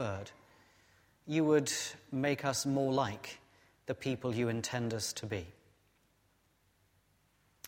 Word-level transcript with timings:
word, 0.00 0.30
you 1.26 1.42
would 1.42 1.72
make 2.12 2.44
us 2.44 2.64
more 2.64 2.92
like 2.92 3.40
the 3.86 3.94
people 3.94 4.32
you 4.32 4.48
intend 4.48 4.94
us 4.94 5.12
to 5.12 5.26
be. 5.26 5.44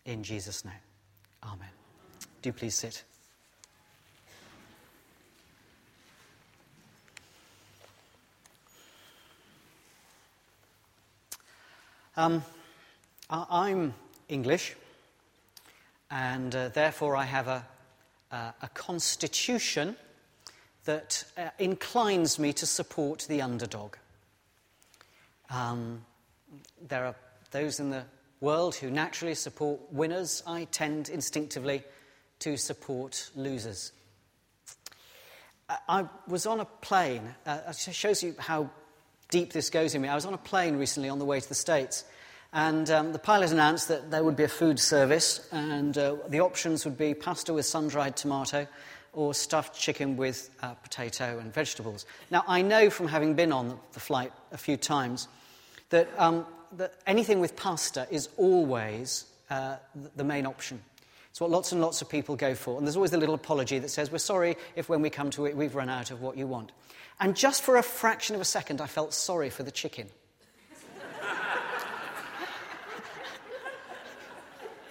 In 0.05 0.23
Jesus' 0.23 0.65
name, 0.65 0.75
Amen. 1.43 1.69
Do 2.41 2.53
please 2.53 2.77
sit. 2.77 3.03
Um, 12.17 12.45
I'm 13.29 13.93
English, 14.29 14.77
and 16.13 16.55
uh, 16.55 16.69
therefore 16.69 17.17
I 17.17 17.25
have 17.25 17.49
a, 17.49 17.67
uh, 18.31 18.53
a 18.63 18.69
constitution 18.69 19.97
that 20.85 21.25
uh, 21.37 21.49
inclines 21.59 22.39
me 22.39 22.53
to 22.55 22.67
support 22.67 23.27
the 23.29 23.43
underdog. 23.43 23.97
Um, 25.51 26.05
there 26.89 27.05
are 27.07 27.15
those 27.51 27.81
in 27.81 27.91
the 27.91 28.05
world 28.41 28.75
who 28.75 28.91
naturally 28.91 29.35
support 29.35 29.81
winners. 29.93 30.43
I 30.47 30.65
tend 30.65 31.09
instinctively 31.09 31.83
to 32.41 32.57
support 32.57 33.31
losers. 33.37 33.93
I 35.89 36.07
was 36.27 36.47
on 36.47 36.61
a 36.61 36.65
plane, 36.65 37.35
uh, 37.47 37.61
it 37.69 37.95
shows 37.95 38.23
you 38.23 38.35
how 38.39 38.71
deep 39.31 39.53
this 39.53 39.71
goes 39.71 39.95
in 39.95 40.03
me. 40.03 40.09
I 40.09 40.17
was 40.17 40.27
on 40.27 40.35
a 40.35 40.39
plane 40.39 40.77
recently 40.77 41.09
on 41.09 41.21
the 41.21 41.25
way 41.25 41.39
to 41.39 41.49
the 41.49 41.55
States, 41.55 42.05
and 42.53 42.91
um, 42.91 43.13
the 43.13 43.21
pilot 43.21 43.53
announced 43.53 43.87
that 43.89 44.11
there 44.11 44.25
would 44.25 44.35
be 44.35 44.43
a 44.43 44.49
food 44.49 44.81
service, 44.81 45.47
and 45.53 45.97
uh, 45.97 46.17
the 46.29 46.41
options 46.41 46.85
would 46.85 46.99
be 46.99 47.15
pasta 47.15 47.53
with 47.53 47.67
sun 47.67 47.87
dried 47.87 48.17
tomato 48.17 48.67
or 49.13 49.35
stuffed 49.35 49.79
chicken 49.79 50.17
with 50.17 50.51
uh, 50.63 50.75
potato 50.75 51.39
and 51.39 51.53
vegetables. 51.53 52.07
Now, 52.31 52.45
I 52.47 52.63
know 52.63 52.91
from 52.91 53.09
having 53.09 53.35
been 53.35 53.53
on 53.53 53.79
the 53.93 54.01
flight 54.01 54.33
a 54.53 54.59
few 54.59 54.77
times 54.77 55.29
that, 55.91 56.09
um, 56.19 56.47
that 56.77 56.95
anything 57.07 57.41
with 57.41 57.57
pasta 57.57 58.07
is 58.11 58.29
always 58.37 59.27
uh, 59.51 59.77
the 60.17 60.25
main 60.25 60.47
option. 60.47 60.81
It's 61.31 61.41
what 61.41 61.51
lots 61.51 61.73
and 61.73 61.81
lots 61.81 62.03
of 62.03 62.09
people 62.09 62.37
go 62.37 62.55
for. 62.55 62.79
And 62.79 62.87
there's 62.87 62.97
always 62.97 63.13
the 63.13 63.19
little 63.19 63.35
apology 63.35 63.79
that 63.79 63.89
says, 63.89 64.11
We're 64.11 64.19
sorry 64.19 64.57
if 64.75 64.89
when 64.89 65.03
we 65.03 65.11
come 65.11 65.31
to 65.31 65.47
it, 65.47 65.57
we've 65.57 65.75
run 65.75 65.89
out 65.89 66.11
of 66.11 66.21
what 66.21 66.37
you 66.37 66.47
want. 66.47 66.73
And 67.21 67.37
just 67.37 67.63
for 67.63 67.77
a 67.77 67.83
fraction 67.83 68.35
of 68.35 68.41
a 68.41 68.47
second, 68.47 68.81
I 68.81 68.87
felt 68.87 69.15
sorry 69.15 69.51
for 69.51 69.63
the 69.63 69.71
chicken. 69.71 70.09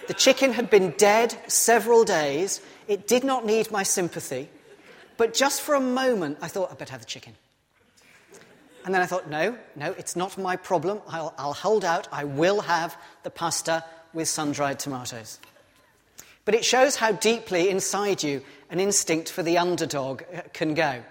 the 0.06 0.14
chicken 0.14 0.52
had 0.52 0.70
been 0.70 0.94
dead 0.96 1.36
several 1.48 2.04
days. 2.04 2.60
It 2.90 3.06
did 3.06 3.22
not 3.22 3.46
need 3.46 3.70
my 3.70 3.84
sympathy. 3.84 4.48
But 5.16 5.32
just 5.32 5.62
for 5.62 5.76
a 5.76 5.80
moment, 5.80 6.38
I 6.42 6.48
thought, 6.48 6.72
I 6.72 6.74
better 6.74 6.90
have 6.90 7.02
the 7.02 7.06
chicken. 7.06 7.34
And 8.84 8.92
then 8.92 9.00
I 9.00 9.06
thought, 9.06 9.30
no, 9.30 9.56
no, 9.76 9.92
it's 9.92 10.16
not 10.16 10.36
my 10.36 10.56
problem. 10.56 11.00
I'll, 11.06 11.32
I'll 11.38 11.52
hold 11.52 11.84
out. 11.84 12.08
I 12.10 12.24
will 12.24 12.62
have 12.62 12.96
the 13.22 13.30
pasta 13.30 13.84
with 14.12 14.26
sun 14.28 14.50
dried 14.50 14.80
tomatoes. 14.80 15.38
But 16.44 16.56
it 16.56 16.64
shows 16.64 16.96
how 16.96 17.12
deeply 17.12 17.68
inside 17.70 18.24
you 18.24 18.42
an 18.70 18.80
instinct 18.80 19.30
for 19.30 19.44
the 19.44 19.58
underdog 19.58 20.22
uh, 20.34 20.40
can 20.52 20.74
go. 20.74 21.04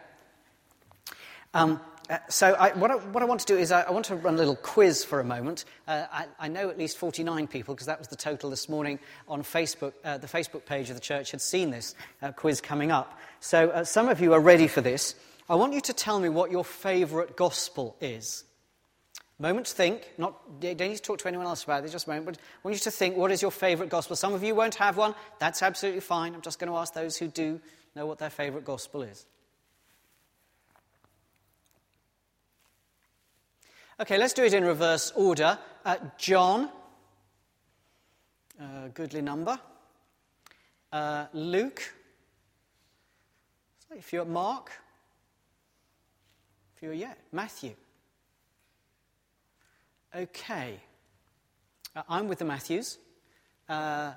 Um, 1.54 1.80
uh, 2.10 2.18
so, 2.28 2.54
I, 2.54 2.72
what, 2.72 2.90
I, 2.90 2.96
what, 2.96 3.22
I, 3.22 3.26
want 3.28 3.42
to 3.42 3.46
do 3.46 3.56
is 3.56 3.72
I, 3.72 3.82
I, 3.82 3.92
want 3.92 4.06
to 4.06 4.16
run 4.16 4.34
a 4.34 4.38
little 4.38 4.56
quiz 4.56 5.04
for 5.04 5.20
a 5.20 5.24
moment. 5.24 5.66
Uh, 5.88 6.06
I, 6.40 6.48
know 6.48 6.70
at 6.70 6.78
least 6.78 6.98
49 6.98 7.46
people, 7.48 7.76
because 7.76 7.86
that 7.86 8.00
was 8.00 8.08
the 8.08 8.16
total 8.16 8.50
this 8.50 8.68
morning 8.68 8.98
on 9.28 9.44
Facebook. 9.44 9.94
Uh, 10.04 10.18
the 10.18 10.26
Facebook 10.26 10.66
page 10.66 10.90
of 10.90 10.96
the 10.96 11.02
church 11.02 11.30
had 11.30 11.40
seen 11.40 11.70
this 11.70 11.94
uh, 12.24 12.32
quiz 12.32 12.62
coming 12.62 12.92
up. 12.92 13.20
So, 13.42 13.70
uh, 13.70 13.84
some 13.84 14.10
of 14.10 14.22
you 14.22 14.34
are 14.34 14.40
ready 14.40 14.68
for 14.68 14.82
this. 14.82 15.14
I 15.48 15.56
want 15.56 15.74
you 15.74 15.82
to 15.82 15.94
tell 15.94 16.20
me 16.20 16.30
what 16.30 16.50
your 16.50 16.66
favourite 16.66 17.36
gospel 17.36 17.96
is. 18.02 18.44
Moment 19.38 19.68
to 19.68 19.74
think. 19.74 20.12
Not, 20.18 20.60
don't 20.60 20.80
need 20.80 20.98
to 20.98 21.02
talk 21.02 21.20
to 21.20 21.28
anyone 21.28 21.46
else 21.46 21.64
about 21.64 21.86
it, 21.86 21.92
just 21.92 22.08
a 22.08 22.10
moment. 22.10 22.26
But 22.26 22.38
I 22.38 22.60
want 22.64 22.76
you 22.76 22.82
to 22.82 22.92
think 22.92 23.18
what 23.18 23.32
is 23.32 23.42
your 23.42 23.52
favourite 23.52 23.90
gospel? 23.90 24.16
Some 24.16 24.34
of 24.34 24.44
you 24.44 24.54
won't 24.54 24.76
have 24.76 24.98
one. 24.98 25.16
That's 25.40 25.62
absolutely 25.62 26.02
fine. 26.02 26.36
I'm 26.36 26.42
just 26.42 26.60
going 26.60 26.72
to 26.72 26.78
ask 26.78 26.94
those 26.94 27.18
who 27.18 27.28
do 27.28 27.62
know 27.96 28.06
what 28.06 28.18
their 28.18 28.30
favourite 28.30 28.66
gospel 28.66 29.04
is. 29.04 29.26
Okay, 34.02 34.18
let's 34.18 34.32
do 34.32 34.46
it 34.46 34.54
in 34.54 34.64
reverse 34.64 35.12
order. 35.14 35.60
Uh, 35.84 35.98
John, 36.18 36.70
uh, 38.58 38.88
goodly 38.94 39.22
number. 39.22 39.60
Uh, 40.90 41.26
Luke, 41.34 41.94
if 43.92 44.14
you're 44.14 44.24
Mark, 44.24 44.72
fewer 46.76 46.94
yet. 46.94 47.18
Matthew. 47.34 47.76
Okay. 50.16 50.80
Uh, 51.94 52.04
I'm 52.08 52.30
with 52.30 52.40
the 52.40 52.46
Matthews. 52.46 53.00
Uh, 53.68 54.14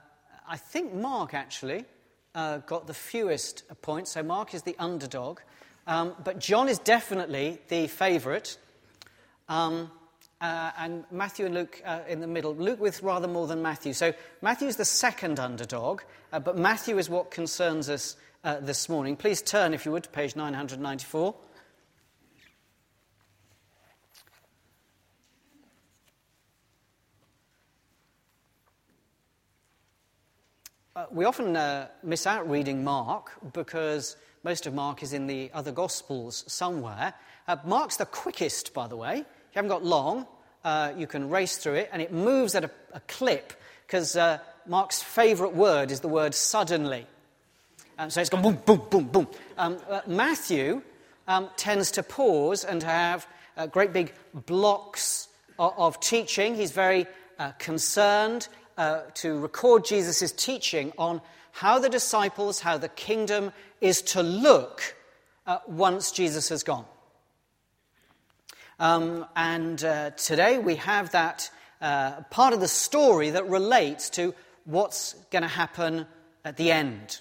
I 0.47 0.59
think 0.59 0.94
Mark 0.94 1.34
actually 1.34 1.84
got 2.32 2.87
the 2.87 2.94
fewest 2.94 3.64
points, 3.82 4.12
so 4.12 4.22
Mark 4.22 4.54
is 4.54 4.62
the 4.62 4.76
underdog. 4.78 5.41
Um, 5.88 6.14
but 6.22 6.38
John 6.38 6.69
is 6.69 6.78
definitely 6.78 7.59
the 7.66 7.88
favourite. 7.88 8.59
Um, 9.53 9.91
uh, 10.41 10.71
and 10.79 11.05
Matthew 11.11 11.45
and 11.45 11.55
Luke 11.55 11.83
uh, 11.85 12.01
in 12.09 12.21
the 12.21 12.27
middle. 12.27 12.55
Luke 12.55 12.81
with 12.81 13.03
rather 13.03 13.29
more 13.29 13.47
than 13.47 13.61
Matthew. 13.61 13.93
So 13.93 14.15
Matthew's 14.41 14.77
the 14.77 14.85
second 14.87 15.39
underdog, 15.39 16.01
uh, 16.33 16.41
but 16.41 16.57
Matthew 16.57 16.97
is 16.97 17.11
what 17.11 17.31
concerns 17.31 17.91
us 17.91 18.17
this 18.43 18.89
morning. 18.89 19.15
Please 19.15 19.43
turn, 19.43 19.75
if 19.75 19.85
you 19.85 19.93
would, 19.93 20.05
to 20.05 20.09
page 20.09 20.35
994. 20.35 21.35
Uh, 30.97 31.07
we 31.11 31.27
often 31.27 31.57
uh, 31.57 31.89
miss 32.03 32.27
out 32.27 32.49
reading 32.49 32.83
Mark 32.83 33.33
because 33.53 34.17
most 34.45 34.67
of 34.67 34.73
Mark 34.73 35.03
is 35.03 35.12
in 35.12 35.27
the 35.27 35.51
other 35.53 35.73
Gospels 35.73 36.43
somewhere. 36.47 37.12
Uh, 37.47 37.57
Mark's 37.65 37.97
the 37.99 38.07
quickest, 38.07 38.73
by 38.73 38.87
the 38.87 38.97
way. 38.97 39.25
You 39.53 39.59
haven't 39.59 39.71
got 39.71 39.85
long, 39.85 40.27
uh, 40.65 40.93
you 40.97 41.07
can 41.07 41.29
race 41.29 41.57
through 41.59 41.75
it, 41.75 41.91
and 41.93 42.01
it 42.01 42.13
moves 42.13 42.55
at 42.55 42.65
a, 42.65 42.71
a 42.93 43.01
clip 43.01 43.53
because 43.87 44.17
uh, 44.17 44.39
Mark's 44.67 45.03
favourite 45.03 45.55
word 45.55 45.91
is 45.91 46.01
the 46.01 46.09
word 46.09 46.35
suddenly. 46.35 47.07
Um, 47.99 48.09
so 48.11 48.21
it's 48.21 48.31
gone 48.31 48.43
boom, 48.43 48.59
boom, 48.65 48.83
boom, 48.91 49.05
boom. 49.05 49.29
Um, 49.59 49.79
uh, 49.89 50.01
Matthew 50.07 50.83
um, 51.29 51.51
tends 51.57 51.91
to 51.93 52.03
pause 52.03 52.65
and 52.65 52.83
have 52.83 53.27
great 53.71 53.93
big 53.93 54.15
blocks 54.33 55.29
of, 55.59 55.75
of 55.77 56.01
teaching. 56.01 56.55
He's 56.55 56.73
very 56.73 57.07
concerned 57.59 58.49
uh, 58.79 59.03
to 59.15 59.39
record 59.39 59.85
Jesus' 59.85 60.33
teaching 60.33 60.93
on 60.97 61.21
how 61.53 61.79
the 61.79 61.89
disciples, 61.89 62.61
how 62.61 62.79
the 62.79 62.89
kingdom 62.89 63.53
is 63.81 64.01
to 64.03 64.23
look 64.23 64.97
uh, 65.47 65.59
once 65.67 66.12
Jesus 66.12 66.49
has 66.49 66.62
gone. 66.62 66.85
Um, 68.82 69.26
and 69.37 69.84
uh, 69.84 70.10
today 70.10 70.59
we 70.59 70.75
have 70.75 71.12
that 71.12 71.48
uh, 71.81 72.22
part 72.32 72.53
of 72.53 72.59
the 72.59 72.66
story 72.66 73.31
that 73.31 73.48
relates 73.48 74.10
to 74.10 74.34
what's 74.65 75.15
going 75.31 75.43
to 75.43 75.48
happen 75.48 76.04
at 76.44 76.56
the 76.56 76.72
end. 76.72 77.20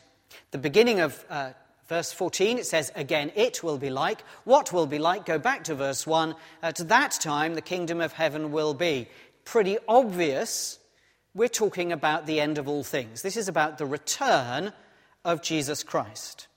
The 0.50 0.58
beginning 0.58 1.02
of 1.02 1.24
uh, 1.30 1.52
verse 1.88 2.12
14, 2.12 2.58
it 2.58 2.66
says, 2.66 2.92
Again, 2.96 3.32
it 3.36 3.62
will 3.62 3.78
be 3.78 3.92
like. 3.92 4.24
What 4.44 4.74
will 4.74 4.88
be 4.88 4.98
like? 4.98 5.28
Go 5.28 5.38
back 5.38 5.66
to 5.66 5.76
verse 5.76 6.08
1. 6.08 6.34
At 6.64 6.78
that 6.78 7.12
time, 7.22 7.54
the 7.54 7.62
kingdom 7.62 8.02
of 8.02 8.14
heaven 8.14 8.52
will 8.52 8.74
be. 8.74 9.08
Pretty 9.46 9.78
obvious 9.88 10.80
we're 11.36 11.48
talking 11.48 11.92
about 11.92 12.26
the 12.26 12.40
end 12.40 12.58
of 12.58 12.68
all 12.68 12.84
things. 12.84 13.22
This 13.22 13.38
is 13.38 13.48
about 13.48 13.78
the 13.78 13.86
return 13.86 14.74
of 15.24 15.44
Jesus 15.44 15.84
Christ. 15.84 16.48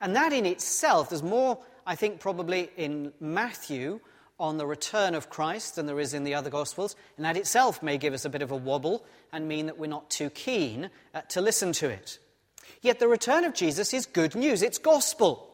And 0.00 0.14
that 0.14 0.32
in 0.32 0.46
itself, 0.46 1.08
there's 1.08 1.24
more, 1.24 1.58
I 1.84 1.96
think, 1.96 2.20
probably 2.20 2.70
in 2.76 3.12
Matthew 3.18 3.98
on 4.42 4.58
the 4.58 4.66
return 4.66 5.14
of 5.14 5.30
Christ 5.30 5.76
than 5.76 5.86
there 5.86 6.00
is 6.00 6.12
in 6.12 6.24
the 6.24 6.34
other 6.34 6.50
Gospels. 6.50 6.96
And 7.16 7.24
that 7.24 7.36
itself 7.36 7.80
may 7.80 7.96
give 7.96 8.12
us 8.12 8.24
a 8.24 8.28
bit 8.28 8.42
of 8.42 8.50
a 8.50 8.56
wobble 8.56 9.04
and 9.32 9.46
mean 9.46 9.66
that 9.66 9.78
we're 9.78 9.86
not 9.86 10.10
too 10.10 10.30
keen 10.30 10.90
uh, 11.14 11.20
to 11.28 11.40
listen 11.40 11.72
to 11.74 11.88
it. 11.88 12.18
Yet 12.80 12.98
the 12.98 13.06
return 13.06 13.44
of 13.44 13.54
Jesus 13.54 13.94
is 13.94 14.04
good 14.04 14.34
news, 14.34 14.60
it's 14.60 14.78
gospel. 14.78 15.48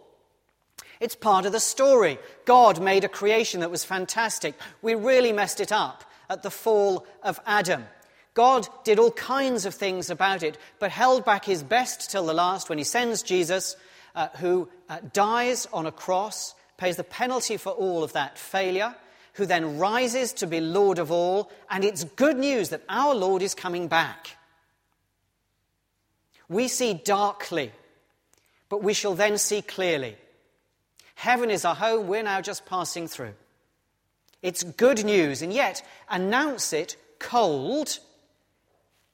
It's 1.00 1.14
part 1.14 1.44
of 1.44 1.52
the 1.52 1.60
story. 1.60 2.18
God 2.46 2.80
made 2.80 3.04
a 3.04 3.08
creation 3.08 3.60
that 3.60 3.70
was 3.70 3.84
fantastic. 3.84 4.54
We 4.82 4.94
really 4.94 5.32
messed 5.32 5.60
it 5.60 5.70
up 5.70 6.02
at 6.30 6.42
the 6.42 6.50
fall 6.50 7.06
of 7.22 7.38
Adam. 7.46 7.84
God 8.32 8.66
did 8.84 8.98
all 8.98 9.12
kinds 9.12 9.66
of 9.66 9.74
things 9.74 10.08
about 10.08 10.42
it, 10.42 10.56
but 10.78 10.90
held 10.90 11.26
back 11.26 11.44
his 11.44 11.62
best 11.62 12.10
till 12.10 12.24
the 12.24 12.32
last 12.32 12.68
when 12.68 12.78
he 12.78 12.84
sends 12.84 13.22
Jesus, 13.22 13.76
uh, 14.14 14.28
who 14.38 14.68
uh, 14.88 14.98
dies 15.12 15.66
on 15.72 15.86
a 15.86 15.92
cross, 15.92 16.54
pays 16.78 16.96
the 16.96 17.04
penalty 17.04 17.58
for 17.58 17.70
all 17.70 18.02
of 18.02 18.14
that 18.14 18.38
failure, 18.38 18.94
who 19.34 19.44
then 19.44 19.78
rises 19.78 20.32
to 20.32 20.46
be 20.46 20.60
Lord 20.60 20.98
of 20.98 21.12
all. 21.12 21.50
And 21.68 21.84
it's 21.84 22.04
good 22.04 22.38
news 22.38 22.70
that 22.70 22.82
our 22.88 23.14
Lord 23.14 23.42
is 23.42 23.54
coming 23.54 23.86
back. 23.86 24.36
We 26.48 26.68
see 26.68 26.94
darkly, 26.94 27.72
but 28.70 28.82
we 28.82 28.94
shall 28.94 29.14
then 29.14 29.36
see 29.36 29.60
clearly. 29.60 30.16
Heaven 31.14 31.50
is 31.50 31.64
our 31.64 31.74
home, 31.74 32.06
we're 32.06 32.22
now 32.22 32.40
just 32.40 32.64
passing 32.64 33.06
through. 33.06 33.34
It's 34.40 34.62
good 34.62 35.04
news, 35.04 35.42
and 35.42 35.52
yet 35.52 35.82
announce 36.08 36.72
it 36.72 36.96
cold, 37.18 37.98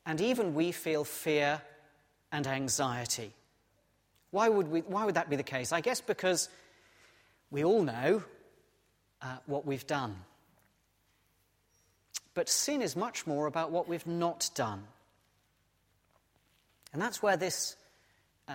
and 0.04 0.20
even 0.20 0.54
we 0.54 0.70
feel 0.70 1.02
fear 1.02 1.62
and 2.30 2.46
anxiety. 2.46 3.32
Why 4.30 4.48
would, 4.48 4.70
we, 4.70 4.80
why 4.80 5.04
would 5.06 5.14
that 5.14 5.30
be 5.30 5.36
the 5.36 5.42
case? 5.42 5.72
I 5.72 5.80
guess 5.80 6.00
because 6.00 6.48
we 7.54 7.62
all 7.62 7.84
know 7.84 8.20
uh, 9.22 9.36
what 9.46 9.64
we've 9.64 9.86
done. 9.86 10.16
But 12.34 12.48
sin 12.48 12.82
is 12.82 12.96
much 12.96 13.28
more 13.28 13.46
about 13.46 13.70
what 13.70 13.88
we've 13.88 14.08
not 14.08 14.50
done. 14.56 14.82
And 16.92 17.00
that's 17.00 17.22
where 17.22 17.36
this 17.36 17.76
uh, 18.48 18.54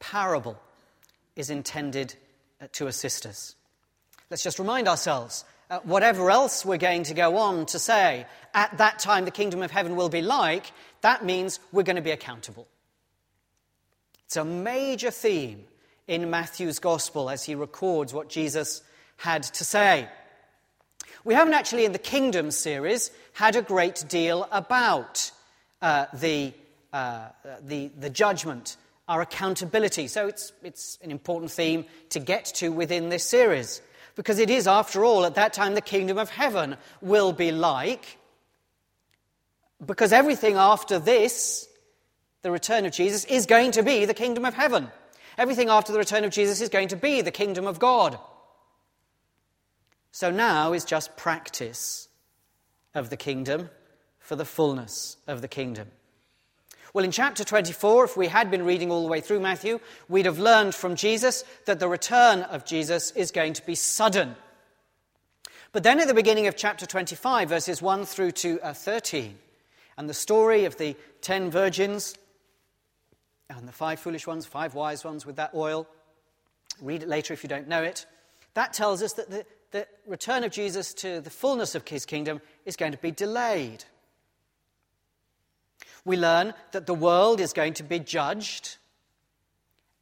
parable 0.00 0.60
is 1.36 1.48
intended 1.48 2.16
uh, 2.60 2.66
to 2.72 2.88
assist 2.88 3.24
us. 3.24 3.54
Let's 4.30 4.42
just 4.42 4.58
remind 4.58 4.88
ourselves 4.88 5.44
uh, 5.70 5.78
whatever 5.84 6.28
else 6.28 6.64
we're 6.64 6.76
going 6.76 7.04
to 7.04 7.14
go 7.14 7.36
on 7.36 7.66
to 7.66 7.78
say, 7.78 8.26
at 8.52 8.76
that 8.78 8.98
time 8.98 9.26
the 9.26 9.30
kingdom 9.30 9.62
of 9.62 9.70
heaven 9.70 9.94
will 9.94 10.08
be 10.08 10.22
like, 10.22 10.72
that 11.02 11.24
means 11.24 11.60
we're 11.70 11.84
going 11.84 11.94
to 11.94 12.02
be 12.02 12.10
accountable. 12.10 12.66
It's 14.24 14.36
a 14.36 14.44
major 14.44 15.12
theme 15.12 15.66
in 16.10 16.28
Matthew's 16.28 16.80
gospel 16.80 17.30
as 17.30 17.44
he 17.44 17.54
records 17.54 18.12
what 18.12 18.28
Jesus 18.28 18.82
had 19.16 19.44
to 19.44 19.64
say. 19.64 20.08
We 21.22 21.34
haven't 21.34 21.54
actually, 21.54 21.84
in 21.84 21.92
the 21.92 22.00
Kingdom 22.00 22.50
series, 22.50 23.12
had 23.32 23.54
a 23.54 23.62
great 23.62 24.04
deal 24.08 24.48
about 24.50 25.30
uh, 25.80 26.06
the, 26.12 26.52
uh, 26.92 27.28
the, 27.62 27.92
the 27.96 28.10
judgment, 28.10 28.76
our 29.08 29.20
accountability. 29.20 30.08
So 30.08 30.26
it's, 30.26 30.52
it's 30.64 30.98
an 31.00 31.12
important 31.12 31.52
theme 31.52 31.84
to 32.08 32.18
get 32.18 32.46
to 32.56 32.70
within 32.70 33.08
this 33.08 33.22
series. 33.22 33.80
Because 34.16 34.40
it 34.40 34.50
is, 34.50 34.66
after 34.66 35.04
all, 35.04 35.24
at 35.24 35.36
that 35.36 35.52
time 35.52 35.74
the 35.74 35.80
kingdom 35.80 36.18
of 36.18 36.28
heaven 36.28 36.76
will 37.00 37.32
be 37.32 37.52
like. 37.52 38.18
Because 39.86 40.12
everything 40.12 40.56
after 40.56 40.98
this, 40.98 41.68
the 42.42 42.50
return 42.50 42.84
of 42.84 42.92
Jesus, 42.92 43.24
is 43.26 43.46
going 43.46 43.70
to 43.72 43.84
be 43.84 44.06
the 44.06 44.14
kingdom 44.14 44.44
of 44.44 44.54
heaven. 44.54 44.90
Everything 45.40 45.70
after 45.70 45.90
the 45.90 45.98
return 45.98 46.24
of 46.24 46.32
Jesus 46.32 46.60
is 46.60 46.68
going 46.68 46.88
to 46.88 46.96
be 46.96 47.22
the 47.22 47.30
kingdom 47.30 47.66
of 47.66 47.78
God. 47.78 48.18
So 50.12 50.30
now 50.30 50.74
is 50.74 50.84
just 50.84 51.16
practice 51.16 52.08
of 52.94 53.08
the 53.08 53.16
kingdom 53.16 53.70
for 54.18 54.36
the 54.36 54.44
fullness 54.44 55.16
of 55.26 55.40
the 55.40 55.48
kingdom. 55.48 55.88
Well, 56.92 57.06
in 57.06 57.10
chapter 57.10 57.42
24, 57.42 58.04
if 58.04 58.16
we 58.18 58.26
had 58.26 58.50
been 58.50 58.66
reading 58.66 58.90
all 58.90 59.02
the 59.02 59.08
way 59.08 59.22
through 59.22 59.40
Matthew, 59.40 59.80
we'd 60.10 60.26
have 60.26 60.38
learned 60.38 60.74
from 60.74 60.94
Jesus 60.94 61.42
that 61.64 61.80
the 61.80 61.88
return 61.88 62.42
of 62.42 62.66
Jesus 62.66 63.10
is 63.12 63.30
going 63.30 63.54
to 63.54 63.64
be 63.64 63.74
sudden. 63.74 64.36
But 65.72 65.84
then 65.84 66.00
at 66.00 66.06
the 66.06 66.12
beginning 66.12 66.48
of 66.48 66.56
chapter 66.56 66.84
25, 66.84 67.48
verses 67.48 67.80
1 67.80 68.04
through 68.04 68.32
to 68.32 68.60
uh, 68.60 68.74
13, 68.74 69.38
and 69.96 70.06
the 70.06 70.12
story 70.12 70.66
of 70.66 70.76
the 70.76 70.96
ten 71.22 71.50
virgins 71.50 72.14
and 73.58 73.68
the 73.68 73.72
five 73.72 74.00
foolish 74.00 74.26
ones, 74.26 74.46
five 74.46 74.74
wise 74.74 75.04
ones 75.04 75.26
with 75.26 75.36
that 75.36 75.52
oil, 75.54 75.86
read 76.80 77.02
it 77.02 77.08
later 77.08 77.34
if 77.34 77.42
you 77.42 77.48
don't 77.48 77.68
know 77.68 77.82
it, 77.82 78.06
that 78.54 78.72
tells 78.72 79.02
us 79.02 79.14
that 79.14 79.30
the, 79.30 79.44
the 79.70 79.86
return 80.06 80.44
of 80.44 80.52
Jesus 80.52 80.94
to 80.94 81.20
the 81.20 81.30
fullness 81.30 81.74
of 81.74 81.86
his 81.86 82.04
kingdom 82.06 82.40
is 82.64 82.76
going 82.76 82.92
to 82.92 82.98
be 82.98 83.10
delayed. 83.10 83.84
We 86.04 86.16
learn 86.16 86.54
that 86.72 86.86
the 86.86 86.94
world 86.94 87.40
is 87.40 87.52
going 87.52 87.74
to 87.74 87.82
be 87.82 87.98
judged 87.98 88.76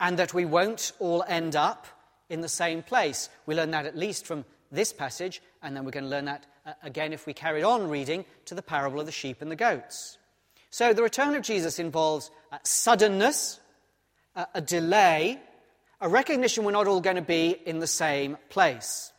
and 0.00 0.18
that 0.18 0.32
we 0.32 0.44
won't 0.44 0.92
all 0.98 1.24
end 1.26 1.56
up 1.56 1.86
in 2.28 2.40
the 2.40 2.48
same 2.48 2.82
place. 2.82 3.28
We 3.46 3.54
learn 3.54 3.72
that 3.72 3.86
at 3.86 3.96
least 3.96 4.26
from 4.26 4.44
this 4.70 4.92
passage, 4.92 5.42
and 5.62 5.74
then 5.74 5.84
we're 5.84 5.90
going 5.90 6.04
to 6.04 6.10
learn 6.10 6.26
that 6.26 6.46
uh, 6.66 6.72
again 6.82 7.12
if 7.12 7.26
we 7.26 7.32
carry 7.32 7.62
on 7.62 7.88
reading 7.88 8.24
to 8.44 8.54
the 8.54 8.62
parable 8.62 9.00
of 9.00 9.06
the 9.06 9.12
sheep 9.12 9.40
and 9.40 9.50
the 9.50 9.56
goats. 9.56 10.18
So 10.70 10.92
the 10.92 11.02
return 11.02 11.34
of 11.34 11.42
Jesus 11.42 11.78
involves 11.78 12.30
uh, 12.50 12.58
suddenness, 12.62 13.60
uh, 14.36 14.46
a 14.54 14.60
delay, 14.60 15.38
a 16.00 16.08
recognition 16.08 16.64
we're 16.64 16.72
not 16.72 16.86
all 16.86 17.00
going 17.00 17.16
to 17.16 17.22
be 17.22 17.56
in 17.66 17.78
the 17.78 17.86
same 17.86 18.36
place. 18.48 19.12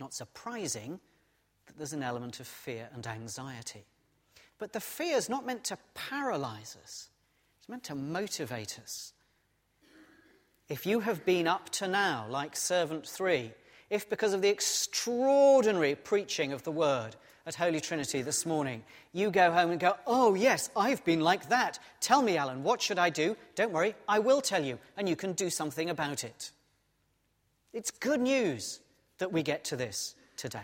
Not 0.00 0.14
surprising 0.14 1.00
that 1.66 1.76
there's 1.76 1.92
an 1.92 2.02
element 2.02 2.40
of 2.40 2.46
fear 2.46 2.88
and 2.94 3.06
anxiety. 3.06 3.84
But 4.58 4.72
the 4.72 4.80
fear 4.80 5.16
is 5.16 5.28
not 5.28 5.46
meant 5.46 5.64
to 5.64 5.78
paralyze 5.94 6.76
us, 6.82 7.08
it's 7.58 7.68
meant 7.68 7.84
to 7.84 7.94
motivate 7.94 8.78
us. 8.82 9.12
If 10.68 10.86
you 10.86 11.00
have 11.00 11.26
been 11.26 11.46
up 11.46 11.68
to 11.70 11.88
now, 11.88 12.26
like 12.30 12.56
servant 12.56 13.06
three, 13.06 13.52
if 13.90 14.08
because 14.08 14.32
of 14.32 14.40
the 14.40 14.48
extraordinary 14.48 15.94
preaching 15.94 16.52
of 16.52 16.62
the 16.62 16.72
word 16.72 17.16
at 17.46 17.54
Holy 17.54 17.80
Trinity 17.80 18.22
this 18.22 18.46
morning, 18.46 18.82
you 19.12 19.30
go 19.30 19.52
home 19.52 19.70
and 19.70 19.80
go, 19.80 19.96
Oh, 20.06 20.34
yes, 20.34 20.70
I've 20.76 21.04
been 21.04 21.20
like 21.20 21.48
that. 21.50 21.78
Tell 22.00 22.22
me, 22.22 22.36
Alan, 22.36 22.62
what 22.62 22.80
should 22.80 22.98
I 22.98 23.10
do? 23.10 23.36
Don't 23.54 23.72
worry, 23.72 23.94
I 24.08 24.18
will 24.18 24.40
tell 24.40 24.64
you, 24.64 24.78
and 24.96 25.08
you 25.08 25.16
can 25.16 25.32
do 25.32 25.50
something 25.50 25.90
about 25.90 26.24
it. 26.24 26.50
It's 27.72 27.90
good 27.90 28.20
news 28.20 28.80
that 29.18 29.32
we 29.32 29.42
get 29.42 29.64
to 29.64 29.76
this 29.76 30.14
today. 30.36 30.60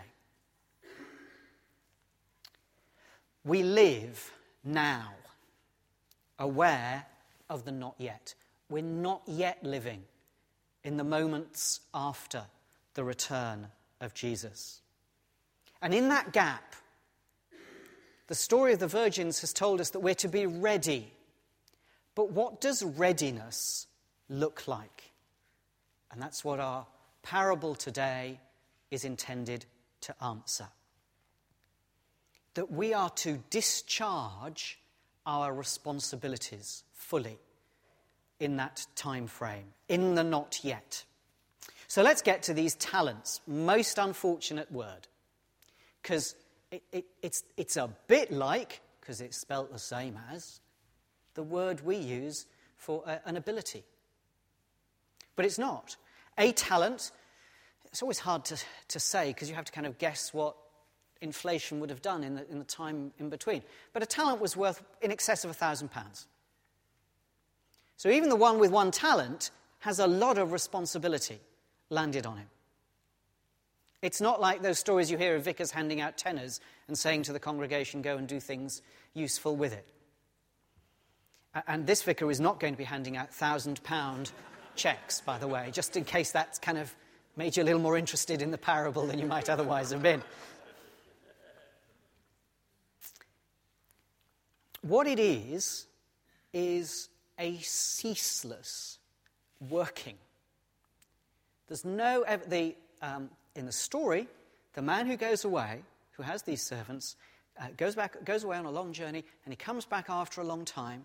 We 3.44 3.62
live 3.62 4.32
now 4.64 5.12
aware 6.38 7.06
of 7.48 7.64
the 7.64 7.72
not 7.72 7.94
yet. 7.98 8.34
We're 8.68 8.82
not 8.82 9.22
yet 9.26 9.58
living 9.62 10.02
in 10.84 10.96
the 10.96 11.04
moments 11.04 11.80
after 11.92 12.44
the 12.94 13.04
return 13.04 13.68
of 14.00 14.14
Jesus. 14.14 14.80
And 15.82 15.94
in 15.94 16.08
that 16.08 16.32
gap, 16.32 16.74
the 18.26 18.34
story 18.34 18.72
of 18.72 18.78
the 18.78 18.86
virgins 18.86 19.40
has 19.40 19.52
told 19.52 19.80
us 19.80 19.90
that 19.90 20.00
we're 20.00 20.14
to 20.16 20.28
be 20.28 20.46
ready. 20.46 21.12
But 22.14 22.32
what 22.32 22.60
does 22.60 22.82
readiness 22.82 23.86
look 24.28 24.68
like? 24.68 25.10
And 26.12 26.20
that's 26.20 26.44
what 26.44 26.60
our 26.60 26.86
parable 27.22 27.74
today 27.74 28.40
is 28.90 29.04
intended 29.04 29.66
to 30.02 30.14
answer 30.22 30.66
that 32.54 32.70
we 32.70 32.92
are 32.92 33.10
to 33.10 33.42
discharge 33.50 34.78
our 35.24 35.52
responsibilities 35.54 36.82
fully 36.92 37.38
in 38.40 38.56
that 38.56 38.86
time 38.96 39.26
frame, 39.26 39.66
in 39.88 40.14
the 40.14 40.24
not 40.24 40.60
yet. 40.62 41.04
So 41.86 42.02
let's 42.02 42.22
get 42.22 42.42
to 42.44 42.54
these 42.54 42.74
talents. 42.76 43.40
Most 43.46 43.98
unfortunate 43.98 44.70
word. 44.72 45.06
Because 46.02 46.34
it, 46.70 46.82
it, 46.92 47.04
it's, 47.22 47.42
it's 47.56 47.76
a 47.76 47.90
bit 48.06 48.32
like, 48.32 48.80
because 49.00 49.20
it's 49.20 49.36
spelt 49.36 49.72
the 49.72 49.78
same 49.78 50.18
as, 50.32 50.60
the 51.34 51.42
word 51.42 51.84
we 51.84 51.96
use 51.96 52.46
for 52.76 53.02
a, 53.06 53.20
an 53.26 53.36
ability. 53.36 53.84
But 55.36 55.44
it's 55.44 55.58
not. 55.58 55.96
A 56.38 56.52
talent, 56.52 57.12
it's 57.86 58.02
always 58.02 58.18
hard 58.18 58.44
to, 58.46 58.56
to 58.88 59.00
say 59.00 59.28
because 59.28 59.48
you 59.48 59.54
have 59.54 59.64
to 59.64 59.72
kind 59.72 59.86
of 59.86 59.98
guess 59.98 60.32
what 60.32 60.56
inflation 61.20 61.80
would 61.80 61.90
have 61.90 62.02
done 62.02 62.24
in 62.24 62.34
the, 62.34 62.50
in 62.50 62.58
the 62.58 62.64
time 62.64 63.12
in 63.18 63.28
between. 63.28 63.62
But 63.92 64.02
a 64.02 64.06
talent 64.06 64.40
was 64.40 64.56
worth 64.56 64.82
in 65.02 65.10
excess 65.10 65.44
of 65.44 65.50
a 65.50 65.54
thousand 65.54 65.90
pounds. 65.90 66.26
So 67.96 68.08
even 68.08 68.30
the 68.30 68.36
one 68.36 68.58
with 68.58 68.70
one 68.70 68.90
talent 68.90 69.50
has 69.80 69.98
a 69.98 70.06
lot 70.06 70.38
of 70.38 70.52
responsibility 70.52 71.38
landed 71.90 72.24
on 72.24 72.38
him. 72.38 72.46
It's 74.02 74.20
not 74.20 74.40
like 74.40 74.62
those 74.62 74.78
stories 74.78 75.10
you 75.10 75.18
hear 75.18 75.36
of 75.36 75.44
vicars 75.44 75.70
handing 75.70 76.00
out 76.00 76.16
tenners 76.16 76.60
and 76.88 76.98
saying 76.98 77.24
to 77.24 77.32
the 77.32 77.40
congregation, 77.40 78.02
go 78.02 78.16
and 78.16 78.26
do 78.26 78.40
things 78.40 78.82
useful 79.14 79.56
with 79.56 79.72
it. 79.72 79.86
And 81.66 81.86
this 81.86 82.02
vicar 82.02 82.30
is 82.30 82.40
not 82.40 82.60
going 82.60 82.72
to 82.72 82.78
be 82.78 82.84
handing 82.84 83.16
out 83.16 83.32
thousand 83.32 83.82
pound 83.82 84.32
checks, 84.76 85.20
by 85.20 85.36
the 85.36 85.48
way, 85.48 85.70
just 85.72 85.96
in 85.96 86.04
case 86.04 86.30
that's 86.30 86.58
kind 86.58 86.78
of 86.78 86.94
made 87.36 87.56
you 87.56 87.62
a 87.62 87.64
little 87.64 87.80
more 87.80 87.98
interested 87.98 88.40
in 88.40 88.50
the 88.50 88.58
parable 88.58 89.06
than 89.06 89.18
you 89.18 89.26
might 89.26 89.50
otherwise 89.50 89.90
have 89.90 90.02
been. 90.02 90.22
What 94.82 95.06
it 95.06 95.18
is, 95.18 95.86
is 96.52 97.08
a 97.38 97.56
ceaseless 97.58 98.98
working. 99.68 100.16
There's 101.68 101.84
no, 101.84 102.24
the, 102.48 102.74
um, 103.02 103.30
in 103.54 103.66
the 103.66 103.72
story, 103.72 104.28
the 104.74 104.82
man 104.82 105.06
who 105.06 105.16
goes 105.16 105.44
away, 105.44 105.82
who 106.12 106.22
has 106.22 106.42
these 106.42 106.62
servants, 106.62 107.16
uh, 107.60 107.66
goes, 107.76 107.94
back, 107.94 108.24
goes 108.24 108.44
away 108.44 108.56
on 108.56 108.66
a 108.66 108.70
long 108.70 108.92
journey 108.92 109.24
and 109.44 109.52
he 109.52 109.56
comes 109.56 109.84
back 109.84 110.08
after 110.08 110.40
a 110.40 110.44
long 110.44 110.64
time. 110.64 111.04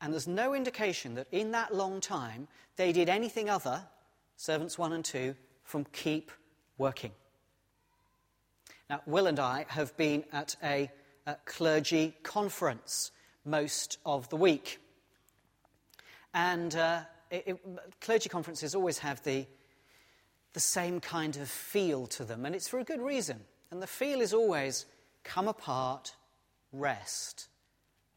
And 0.00 0.12
there's 0.12 0.28
no 0.28 0.54
indication 0.54 1.14
that 1.14 1.26
in 1.30 1.50
that 1.52 1.74
long 1.74 2.00
time 2.00 2.48
they 2.76 2.92
did 2.92 3.08
anything 3.08 3.50
other, 3.50 3.82
servants 4.36 4.78
one 4.78 4.92
and 4.92 5.04
two, 5.04 5.34
from 5.64 5.84
keep 5.92 6.30
working. 6.78 7.12
Now, 8.88 9.02
Will 9.06 9.26
and 9.26 9.38
I 9.38 9.66
have 9.68 9.96
been 9.96 10.24
at 10.32 10.56
a 10.62 10.90
clergy 11.44 12.16
conference 12.22 13.12
most 13.44 13.98
of 14.04 14.28
the 14.30 14.36
week. 14.36 14.78
And 16.34 16.74
uh, 16.74 17.00
it, 17.30 17.44
it, 17.46 18.00
clergy 18.00 18.28
conferences 18.28 18.74
always 18.74 18.98
have 18.98 19.22
the, 19.22 19.46
the 20.52 20.60
same 20.60 21.00
kind 21.00 21.36
of 21.36 21.48
feel 21.48 22.06
to 22.08 22.24
them, 22.24 22.44
and 22.44 22.54
it's 22.54 22.68
for 22.68 22.78
a 22.78 22.84
good 22.84 23.00
reason. 23.00 23.40
And 23.70 23.80
the 23.80 23.86
feel 23.86 24.20
is 24.20 24.34
always 24.34 24.86
come 25.22 25.48
apart, 25.48 26.14
rest. 26.72 27.48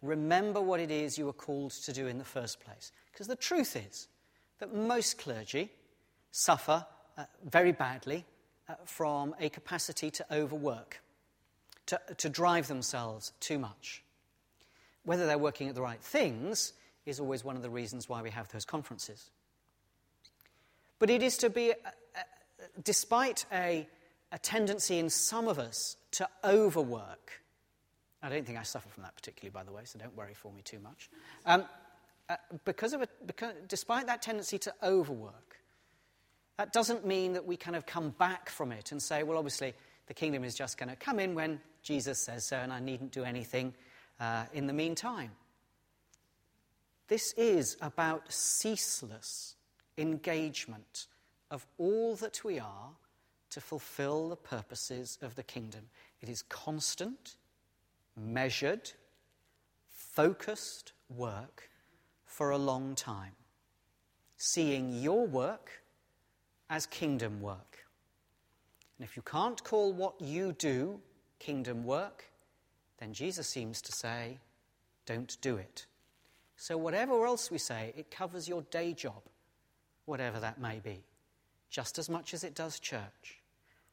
Remember 0.02 0.60
what 0.60 0.80
it 0.80 0.92
is 0.92 1.18
you 1.18 1.26
were 1.26 1.34
called 1.34 1.72
to 1.72 1.94
do 1.94 2.08
in 2.08 2.18
the 2.18 2.26
first 2.26 2.60
place. 2.60 2.92
Because 3.12 3.28
the 3.28 3.36
truth 3.36 3.76
is 3.76 4.08
that 4.60 4.74
most 4.74 5.18
clergy 5.18 5.72
suffer 6.32 6.86
uh, 7.18 7.26
very 7.46 7.72
badly 7.72 8.26
uh, 8.68 8.74
from 8.86 9.36
a 9.40 9.50
capacity 9.50 10.10
to 10.10 10.26
overwork, 10.34 11.02
to, 11.86 12.00
to 12.18 12.30
drive 12.30 12.68
themselves 12.68 13.34
too 13.40 13.60
much. 13.60 14.04
Whether 15.06 15.28
they're 15.28 15.38
working 15.38 15.70
at 15.70 15.76
the 15.76 15.82
right 15.82 16.02
things 16.02 16.74
is 17.06 17.20
always 17.20 17.44
one 17.44 17.56
of 17.56 17.62
the 17.62 17.70
reasons 17.70 18.10
why 18.10 18.22
we 18.22 18.30
have 18.32 18.48
those 18.50 18.66
conferences. 18.66 19.30
But 21.00 21.10
it 21.10 21.22
is 21.22 21.38
to 21.38 21.50
be, 21.50 21.72
uh, 21.72 21.92
despite 22.82 23.46
a, 23.52 23.88
a 24.32 24.40
tendency 24.40 25.00
in 25.00 25.10
some 25.10 25.48
of 25.48 25.60
us 25.60 25.98
to 26.12 26.28
overwork, 26.44 27.42
I 28.22 28.30
don't 28.30 28.46
think 28.46 28.58
I 28.58 28.64
suffer 28.64 28.88
from 28.90 29.04
that 29.04 29.16
particularly, 29.16 29.52
by 29.52 29.64
the 29.64 29.72
way, 29.72 29.82
so 29.86 30.00
don't 30.00 30.16
worry 30.16 30.34
for 30.34 30.52
me 30.52 30.62
too 30.62 30.80
much. 30.80 31.10
Um, 31.46 31.66
uh, 32.30 32.38
because 32.64 32.94
of 32.94 33.02
a, 33.02 33.08
because, 33.26 33.54
despite 33.68 34.08
that 34.08 34.22
tendency 34.22 34.58
to 34.60 34.74
overwork, 34.82 35.58
that 36.58 36.72
doesn't 36.72 37.06
mean 37.06 37.34
that 37.34 37.46
we 37.46 37.58
kind 37.58 37.76
of 37.76 37.86
come 37.86 38.12
back 38.12 38.50
from 38.50 38.72
it 38.72 38.92
and 38.92 39.02
say, 39.02 39.24
well, 39.24 39.38
obviously, 39.38 39.74
the 40.08 40.14
kingdom 40.14 40.44
is 40.44 40.56
just 40.56 40.78
going 40.78 40.90
to 40.90 40.96
come 40.96 41.20
in 41.20 41.36
when 41.36 41.60
Jesus 41.82 42.20
says 42.20 42.46
so, 42.46 42.58
and 42.58 42.72
I 42.72 42.80
needn't 42.80 43.12
do 43.12 43.24
anything 43.24 43.74
uh, 44.20 44.46
in 44.54 44.68
the 44.68 44.74
meantime. 44.74 45.32
This 47.08 47.34
is 47.34 47.76
about 47.82 48.32
ceaseless 48.32 49.56
engagement 49.98 51.08
of 51.54 51.68
all 51.78 52.16
that 52.16 52.44
we 52.44 52.60
are 52.60 52.90
to 53.52 53.62
fulfill 53.62 54.28
the 54.28 54.36
purposes 54.36 55.20
of 55.22 55.36
the 55.36 55.44
kingdom. 55.44 55.82
It 56.20 56.28
is 56.28 56.42
constant, 56.42 57.36
measured, 58.18 58.92
focused 59.88 60.94
work 61.16 61.70
for 62.26 62.50
a 62.50 62.58
long 62.58 62.96
time, 62.96 63.34
seeing 64.36 64.96
your 64.96 65.28
work 65.28 65.84
as 66.72 66.88
kingdom 66.88 67.40
work. 67.40 67.86
And 68.98 69.08
if 69.08 69.16
you 69.16 69.22
can't 69.22 69.64
call 69.64 69.94
what 69.94 70.20
you 70.20 70.54
do 70.54 71.00
kingdom 71.38 71.84
work, 71.84 72.26
then 72.98 73.14
Jesus 73.14 73.48
seems 73.48 73.80
to 73.84 73.92
say, 73.92 74.40
don't 75.06 75.38
do 75.42 75.58
it. 75.58 75.86
So, 76.56 76.78
whatever 76.78 77.28
else 77.28 77.52
we 77.52 77.60
say, 77.60 77.94
it 77.96 78.10
covers 78.10 78.48
your 78.48 78.64
day 78.72 78.94
job, 78.94 79.22
whatever 80.06 80.40
that 80.40 80.60
may 80.60 80.80
be, 80.80 81.04
just 81.74 81.98
as 81.98 82.08
much 82.08 82.36
as 82.36 82.44
it 82.44 82.54
does 82.54 82.80
church. 82.80 83.42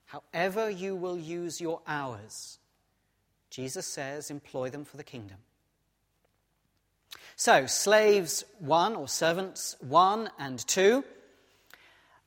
However, 0.04 0.68
you 0.68 0.94
will 0.94 1.16
use 1.16 1.62
your 1.62 1.80
hours, 1.86 2.58
Jesus 3.48 3.86
says, 3.86 4.30
employ 4.30 4.68
them 4.68 4.84
for 4.84 4.98
the 4.98 5.02
kingdom. 5.02 5.38
So, 7.36 7.64
slaves 7.64 8.44
one, 8.58 8.94
or 8.94 9.08
servants 9.08 9.76
one 9.80 10.28
and 10.38 10.58
two. 10.66 11.02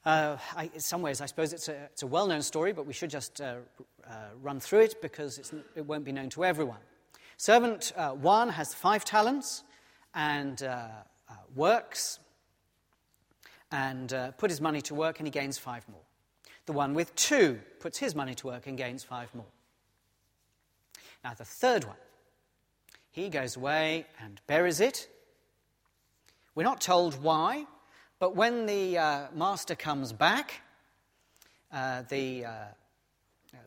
Uh, 0.04 0.38
I, 0.56 0.72
in 0.74 0.80
some 0.80 1.04
ways, 1.04 1.22
I 1.22 1.28
suppose 1.28 1.54
it's 1.54 1.70
a, 1.70 1.88
a 2.02 2.08
well 2.08 2.26
known 2.26 2.42
story, 2.42 2.74
but 2.74 2.88
we 2.88 2.94
should 2.94 3.12
just 3.12 3.40
uh, 3.40 3.58
uh, 4.10 4.14
run 4.42 4.60
through 4.60 4.82
it 4.82 5.02
because 5.04 5.54
it 5.76 5.86
won't 5.86 6.04
be 6.04 6.12
known 6.12 6.30
to 6.32 6.44
everyone. 6.44 6.80
Servant 7.38 7.94
uh, 7.96 8.10
one 8.10 8.50
has 8.50 8.74
five 8.74 9.06
talents 9.06 9.64
and 10.16 10.64
uh, 10.64 10.88
uh, 11.30 11.34
works 11.56 12.20
and 13.74 14.14
put 14.38 14.50
his 14.50 14.62
money 14.62 14.82
to 14.84 14.96
work 14.96 15.20
and 15.20 15.28
he 15.28 15.32
gains 15.32 15.58
five 15.58 15.84
more. 15.90 16.00
The 16.66 16.74
one 16.74 16.94
with 16.94 17.14
two 17.16 17.60
puts 17.82 17.98
his 17.98 18.16
money 18.16 18.36
to 18.36 18.48
work 18.48 18.68
and 18.68 18.78
gains 18.78 19.04
five 19.04 19.34
more. 19.36 19.52
Now, 21.24 21.34
the 21.34 21.46
third 21.46 21.84
one, 21.84 21.98
he 23.12 23.30
goes 23.30 23.58
away 23.58 24.06
and 24.22 24.40
buries 24.48 24.80
it. 24.80 25.10
We're 26.56 26.64
not 26.64 26.82
told 26.82 27.22
why, 27.22 27.66
but 28.20 28.36
when 28.36 28.66
the 28.66 28.98
uh, 28.98 29.28
master 29.34 29.76
comes 29.76 30.14
back, 30.14 30.62
uh, 31.72 32.04
the, 32.10 32.46
uh, 32.46 32.52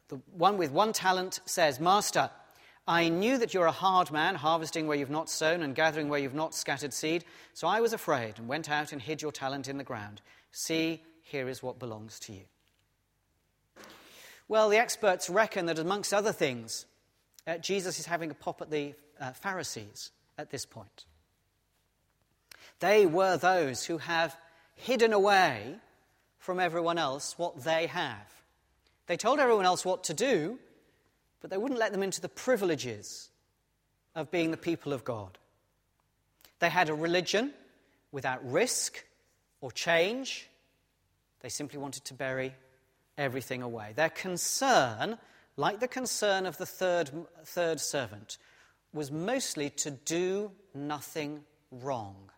the 0.09 0.21
one 0.33 0.57
with 0.57 0.71
one 0.71 0.93
talent 0.93 1.41
says, 1.45 1.81
Master, 1.81 2.31
I 2.89 3.09
knew 3.09 3.37
that 3.39 3.53
you're 3.53 3.67
a 3.67 3.73
hard 3.73 4.13
man, 4.13 4.37
harvesting 4.37 4.87
where 4.87 4.97
you've 4.97 5.11
not 5.11 5.29
sown 5.29 5.63
and 5.63 5.75
gathering 5.75 6.09
where 6.09 6.21
you've 6.21 6.35
not 6.35 6.55
scattered 6.55 6.93
seed. 6.93 7.25
So 7.53 7.67
I 7.67 7.81
was 7.81 7.93
afraid 7.93 8.39
and 8.39 8.47
went 8.47 8.71
out 8.71 8.93
and 8.93 9.03
hid 9.03 9.23
your 9.23 9.33
talent 9.33 9.67
in 9.67 9.77
the 9.77 9.85
ground. 9.85 10.21
See, 10.53 11.03
here 11.23 11.49
is 11.49 11.63
what 11.63 11.81
belongs 11.81 12.21
to 12.21 12.33
you. 12.33 12.43
Well, 14.49 14.69
the 14.69 14.79
experts 14.79 15.29
reckon 15.29 15.67
that, 15.67 15.81
amongst 15.81 16.15
other 16.15 16.33
things, 16.33 16.87
uh, 17.47 17.59
Jesus 17.59 17.99
is 17.99 18.07
having 18.07 18.31
a 18.31 18.35
pop 18.35 18.63
at 18.63 18.71
the 18.71 18.95
uh, 19.21 19.33
Pharisees 19.33 20.13
at 20.39 20.51
this 20.51 20.65
point. 20.65 21.05
They 22.79 23.07
were 23.07 23.37
those 23.37 23.85
who 23.85 23.99
have 23.99 24.37
hidden 24.77 25.13
away 25.13 25.75
from 26.39 26.61
everyone 26.61 26.99
else 26.99 27.37
what 27.37 27.65
they 27.65 27.87
have. 27.87 28.43
They 29.09 29.17
told 29.17 29.41
everyone 29.41 29.65
else 29.65 29.85
what 29.85 30.05
to 30.05 30.15
do, 30.15 30.61
but 31.41 31.51
they 31.51 31.59
wouldn't 31.59 31.81
let 31.81 31.93
them 31.93 32.03
into 32.03 32.21
the 32.21 32.29
privileges 32.29 33.31
of 34.15 34.31
being 34.31 34.51
the 34.51 34.57
people 34.57 34.93
of 34.93 35.05
God. 35.05 35.39
They 36.59 36.71
had 36.71 36.89
a 36.89 36.95
religion 36.95 37.53
without 38.13 38.49
risk 38.51 39.05
or 39.61 39.71
change. 39.71 40.49
They 41.41 41.49
simply 41.49 41.79
wanted 41.79 42.05
to 42.07 42.15
bury 42.15 42.55
everything 43.19 43.63
away. 43.63 43.93
Their 43.95 44.11
concern, 44.11 45.19
like 45.57 45.81
the 45.81 45.89
concern 45.89 46.47
of 46.47 46.57
the 46.57 46.67
third, 46.67 47.11
third 47.45 47.81
servant, 47.81 48.39
was 48.93 49.11
mostly 49.11 49.71
to 49.71 49.91
do 49.91 50.53
nothing 50.75 51.45
wrong 51.71 52.31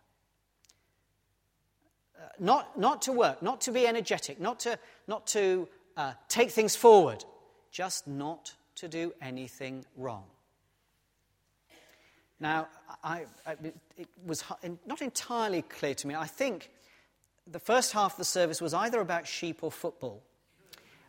not, 2.39 2.79
not 2.79 3.03
to 3.03 3.11
work, 3.11 3.41
not 3.41 3.61
to 3.61 3.71
be 3.71 3.85
energetic, 3.87 4.39
not 4.39 4.61
to, 4.61 4.79
not 5.07 5.27
to 5.27 5.67
uh, 5.97 6.13
take 6.27 6.51
things 6.51 6.75
forward, 6.75 7.23
just 7.71 8.07
not 8.07 8.53
to 8.79 8.87
do 8.87 9.13
anything 9.21 9.85
wrong. 9.95 10.25
Now, 12.39 12.67
I, 13.03 13.25
I, 13.45 13.55
it 13.97 14.07
was 14.25 14.43
not 14.85 15.01
entirely 15.01 15.61
clear 15.63 15.93
to 15.95 16.07
me. 16.07 16.15
I 16.15 16.27
think 16.27 16.71
the 17.45 17.59
first 17.59 17.91
half 17.91 18.13
of 18.13 18.17
the 18.17 18.25
service 18.25 18.61
was 18.61 18.73
either 18.73 19.01
about 19.01 19.27
sheep 19.27 19.59
or 19.61 19.71
football. 19.71 20.21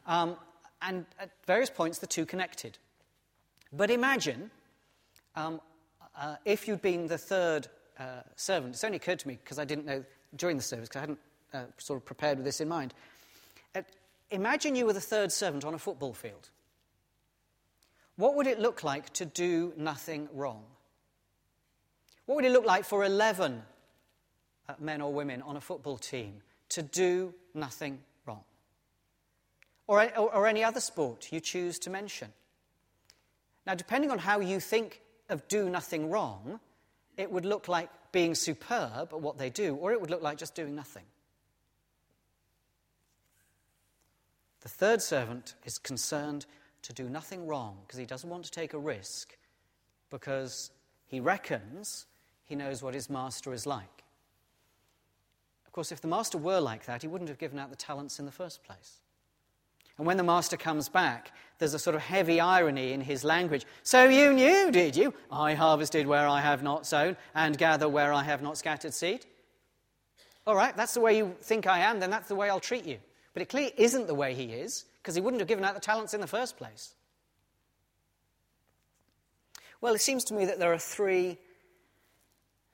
Um, 0.07 0.37
and 0.83 1.07
at 1.19 1.31
various 1.47 1.71
points, 1.71 1.99
the 1.99 2.07
two 2.07 2.27
connected. 2.27 2.79
But 3.73 3.91
imagine 3.91 4.51
um, 5.37 5.61
uh, 6.19 6.37
if 6.45 6.67
you'd 6.67 6.83
been 6.83 7.07
the 7.07 7.19
third 7.19 7.69
uh, 8.01 8.23
servant. 8.35 8.75
It's 8.75 8.85
only 8.85 8.97
occurred 8.97 9.19
to 9.21 9.29
me 9.29 9.39
because 9.43 9.59
I 9.59 9.65
didn't 9.65 9.87
know 9.87 10.03
during 10.35 10.57
the 10.57 10.63
service, 10.63 10.89
because 10.89 10.99
I 10.99 11.01
hadn't 11.01 11.19
uh, 11.53 11.65
sort 11.77 11.99
of 11.99 12.05
prepared 12.05 12.39
with 12.39 12.45
this 12.47 12.61
in 12.61 12.69
mind. 12.69 12.95
Uh, 13.75 13.83
imagine 14.31 14.75
you 14.75 14.87
were 14.87 14.93
the 14.93 15.01
third 15.01 15.31
servant 15.31 15.65
on 15.65 15.75
a 15.75 15.79
football 15.79 16.15
field. 16.15 16.49
What 18.21 18.35
would 18.35 18.47
it 18.47 18.61
look 18.61 18.85
like 18.85 19.11
to 19.15 19.25
do 19.25 19.73
nothing 19.79 20.29
wrong? 20.35 20.63
What 22.27 22.35
would 22.35 22.45
it 22.45 22.53
look 22.53 22.67
like 22.67 22.85
for 22.85 23.03
11 23.03 23.63
uh, 24.69 24.75
men 24.79 25.01
or 25.01 25.11
women 25.11 25.41
on 25.41 25.57
a 25.57 25.61
football 25.61 25.97
team 25.97 26.43
to 26.69 26.83
do 26.83 27.33
nothing 27.55 27.99
wrong? 28.27 28.45
Or, 29.87 30.03
or, 30.19 30.35
or 30.35 30.47
any 30.47 30.63
other 30.63 30.81
sport 30.81 31.33
you 31.33 31.41
choose 31.41 31.79
to 31.79 31.89
mention? 31.89 32.29
Now, 33.67 33.75
depending 33.75 34.11
on 34.11 34.19
how 34.19 34.41
you 34.41 34.61
think 34.61 35.01
of 35.31 35.49
do 35.49 35.71
nothing 35.71 36.11
wrong, 36.11 36.61
it 37.17 37.33
would 37.33 37.47
look 37.47 37.69
like 37.69 37.89
being 38.13 38.35
superb 38.35 39.15
at 39.15 39.21
what 39.23 39.39
they 39.39 39.49
do, 39.49 39.77
or 39.77 39.93
it 39.93 40.01
would 40.01 40.11
look 40.11 40.23
like 40.23 40.37
just 40.37 40.55
doing 40.55 40.75
nothing. 40.75 41.05
The 44.61 44.69
third 44.69 45.01
servant 45.01 45.55
is 45.65 45.79
concerned 45.79 46.45
to 46.83 46.93
do 46.93 47.09
nothing 47.09 47.47
wrong 47.47 47.79
because 47.87 47.99
he 47.99 48.07
doesn't 48.07 48.29
want 48.29 48.45
to 48.45 48.51
take 48.51 48.73
a 48.75 48.79
risk 48.79 49.37
because 50.11 50.71
he 51.07 51.21
reckons 51.21 52.07
he 52.45 52.55
knows 52.57 52.83
what 52.83 52.95
his 52.95 53.09
master 53.09 53.53
is 53.53 53.67
like. 53.67 54.05
Of 55.67 55.73
course, 55.73 55.93
if 55.93 56.01
the 56.01 56.09
master 56.09 56.37
were 56.37 56.61
like 56.61 56.87
that, 56.87 57.03
he 57.03 57.09
wouldn't 57.09 57.29
have 57.29 57.39
given 57.39 57.59
out 57.59 57.71
the 57.71 57.77
talents 57.77 58.19
in 58.19 58.27
the 58.27 58.33
first 58.33 58.65
place. 58.65 59.01
And 59.99 60.07
when 60.07 60.17
the 60.17 60.25
master 60.25 60.57
comes 60.57 60.89
back, 60.89 61.31
there's 61.59 61.75
a 61.75 61.79
sort 61.79 61.95
of 61.95 62.03
heavy 62.03 62.41
irony 62.41 62.93
in 62.93 63.03
his 63.03 63.23
language. 63.23 63.67
So 63.83 64.09
you 64.09 64.33
knew, 64.33 64.71
did 64.71 64.97
you? 64.97 65.13
I 65.31 65.55
harvested 65.55 66.07
where 66.07 66.27
I 66.27 66.41
have 66.41 66.63
not 66.63 66.87
sown 66.87 67.17
and 67.35 67.59
gather 67.59 67.89
where 67.89 68.13
I 68.13 68.25
have 68.25 68.43
not 68.43 68.57
scattered 68.57 68.95
seed. 68.95 69.27
All 70.47 70.57
right, 70.57 70.77
that's 70.77 70.95
the 70.95 71.01
way 71.01 71.17
you 71.19 71.37
think 71.43 71.67
I 71.67 71.81
am, 71.81 72.01
then 72.01 72.11
that's 72.11 72.29
the 72.29 72.35
way 72.35 72.49
I'll 72.49 72.61
treat 72.61 72.87
you. 72.87 72.99
But 73.35 73.43
it 73.43 73.51
clearly 73.51 73.73
isn't 73.77 74.07
the 74.07 74.15
way 74.15 74.35
he 74.35 74.47
is, 74.47 74.87
because 75.03 75.15
he 75.15 75.21
wouldn't 75.21 75.41
have 75.41 75.49
given 75.49 75.65
out 75.65 75.75
the 75.75 75.81
talents 75.81 76.15
in 76.15 76.21
the 76.21 76.27
first 76.27 76.57
place. 76.57 76.95
Well, 79.81 79.95
it 79.95 80.01
seems 80.01 80.25
to 80.25 80.35
me 80.35 80.45
that 80.45 80.59
there 80.59 80.73
are 80.73 80.79
three, 80.79 81.39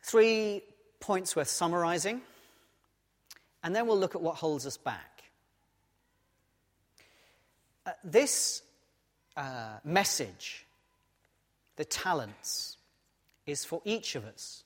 three 0.02 0.62
points 0.98 1.36
worth 1.36 1.48
summarizing, 1.48 2.20
and 3.62 3.74
then 3.74 3.86
we'll 3.86 3.98
look 3.98 4.14
at 4.14 4.20
what 4.20 4.36
holds 4.36 4.66
us 4.66 4.76
back. 4.76 5.22
Uh, 7.84 7.92
this 8.02 8.62
uh, 9.36 9.76
message, 9.84 10.66
the 11.76 11.84
talents, 11.84 12.76
is 13.46 13.64
for 13.64 13.80
each 13.84 14.16
of 14.16 14.24
us. 14.24 14.64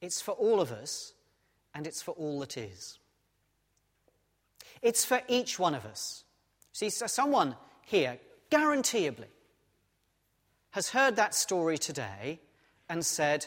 It's 0.00 0.20
for 0.20 0.32
all 0.32 0.60
of 0.60 0.72
us, 0.72 1.12
and 1.72 1.86
it's 1.86 2.02
for 2.02 2.12
all 2.12 2.40
that 2.40 2.56
is. 2.56 2.98
It's 4.82 5.04
for 5.04 5.20
each 5.28 5.58
one 5.58 5.76
of 5.76 5.84
us. 5.84 6.24
See, 6.80 6.88
so 6.88 7.06
someone 7.06 7.56
here, 7.84 8.16
guaranteeably, 8.50 9.28
has 10.70 10.88
heard 10.88 11.16
that 11.16 11.34
story 11.34 11.76
today 11.76 12.40
and 12.88 13.04
said, 13.04 13.44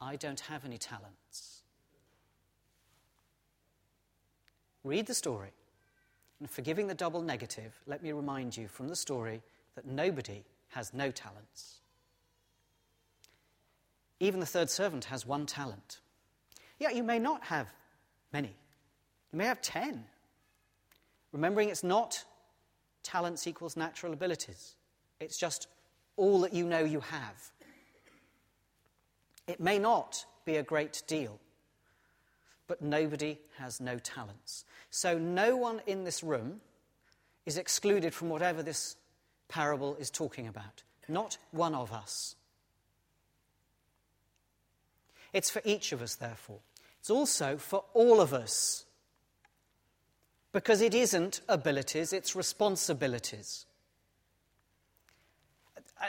I 0.00 0.16
don't 0.16 0.40
have 0.40 0.64
any 0.64 0.78
talents. 0.78 1.60
Read 4.82 5.04
the 5.04 5.12
story. 5.12 5.50
And 6.40 6.48
forgiving 6.48 6.86
the 6.86 6.94
double 6.94 7.20
negative, 7.20 7.74
let 7.86 8.02
me 8.02 8.12
remind 8.12 8.56
you 8.56 8.66
from 8.66 8.88
the 8.88 8.96
story 8.96 9.42
that 9.74 9.84
nobody 9.84 10.42
has 10.68 10.94
no 10.94 11.10
talents. 11.10 11.80
Even 14.20 14.40
the 14.40 14.46
third 14.46 14.70
servant 14.70 15.04
has 15.04 15.26
one 15.26 15.44
talent. 15.44 16.00
Yeah, 16.78 16.92
you 16.92 17.02
may 17.02 17.18
not 17.18 17.44
have 17.44 17.68
many, 18.32 18.56
you 19.34 19.38
may 19.38 19.44
have 19.44 19.60
ten. 19.60 20.06
Remembering 21.36 21.68
it's 21.68 21.84
not 21.84 22.24
talents 23.02 23.46
equals 23.46 23.76
natural 23.76 24.14
abilities, 24.14 24.74
it's 25.20 25.36
just 25.36 25.68
all 26.16 26.40
that 26.40 26.54
you 26.54 26.64
know 26.64 26.78
you 26.78 27.00
have. 27.00 27.50
It 29.46 29.60
may 29.60 29.78
not 29.78 30.24
be 30.46 30.56
a 30.56 30.62
great 30.62 31.02
deal, 31.06 31.38
but 32.66 32.80
nobody 32.80 33.36
has 33.58 33.82
no 33.82 33.98
talents. 33.98 34.64
So 34.88 35.18
no 35.18 35.58
one 35.58 35.82
in 35.86 36.04
this 36.04 36.22
room 36.22 36.62
is 37.44 37.58
excluded 37.58 38.14
from 38.14 38.30
whatever 38.30 38.62
this 38.62 38.96
parable 39.46 39.94
is 39.96 40.08
talking 40.10 40.48
about. 40.48 40.84
Not 41.06 41.36
one 41.50 41.74
of 41.74 41.92
us. 41.92 42.34
It's 45.34 45.50
for 45.50 45.60
each 45.66 45.92
of 45.92 46.00
us, 46.00 46.14
therefore. 46.14 46.60
It's 46.98 47.10
also 47.10 47.58
for 47.58 47.84
all 47.92 48.22
of 48.22 48.32
us. 48.32 48.85
Because 50.56 50.80
it 50.80 50.94
isn't 50.94 51.42
abilities, 51.50 52.14
it's 52.14 52.34
responsibilities. 52.34 53.66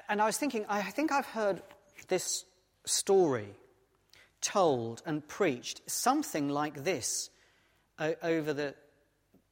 And 0.08 0.22
I 0.22 0.26
was 0.26 0.38
thinking, 0.38 0.66
I 0.70 0.84
think 0.84 1.12
I've 1.12 1.26
heard 1.26 1.62
this 2.08 2.46
story 2.86 3.50
told 4.40 5.04
and 5.06 5.28
preached, 5.28 5.82
something 5.88 6.48
like 6.48 6.86
this 6.86 7.30
over 8.00 8.54
the, 8.54 8.74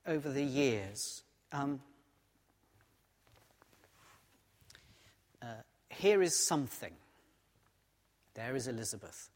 over 0.08 0.32
the 0.32 0.42
years. 0.42 1.24
Um, 1.52 1.82
uh, 5.42 5.48
here 5.90 6.22
is 6.22 6.38
something. 6.38 6.94
There 8.34 8.56
is 8.56 8.70
Elizabeth. 8.70 9.30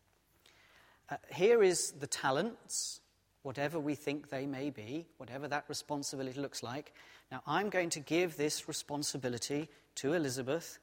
Uh, 1.09 1.17
here 1.33 1.61
is 1.61 1.91
the 1.99 2.07
talents, 2.07 3.01
whatever 3.49 3.79
we 3.79 3.95
think 3.95 4.29
they 4.29 4.45
may 4.45 4.69
be, 4.69 5.07
whatever 5.17 5.47
that 5.47 5.65
responsibility 5.67 6.39
looks 6.39 6.61
like. 6.61 6.93
Now, 7.31 7.41
I'm 7.47 7.69
going 7.69 7.89
to 7.89 7.99
give 7.99 8.37
this 8.37 8.67
responsibility 8.67 9.69
to 9.95 10.13
Elizabeth. 10.13 10.77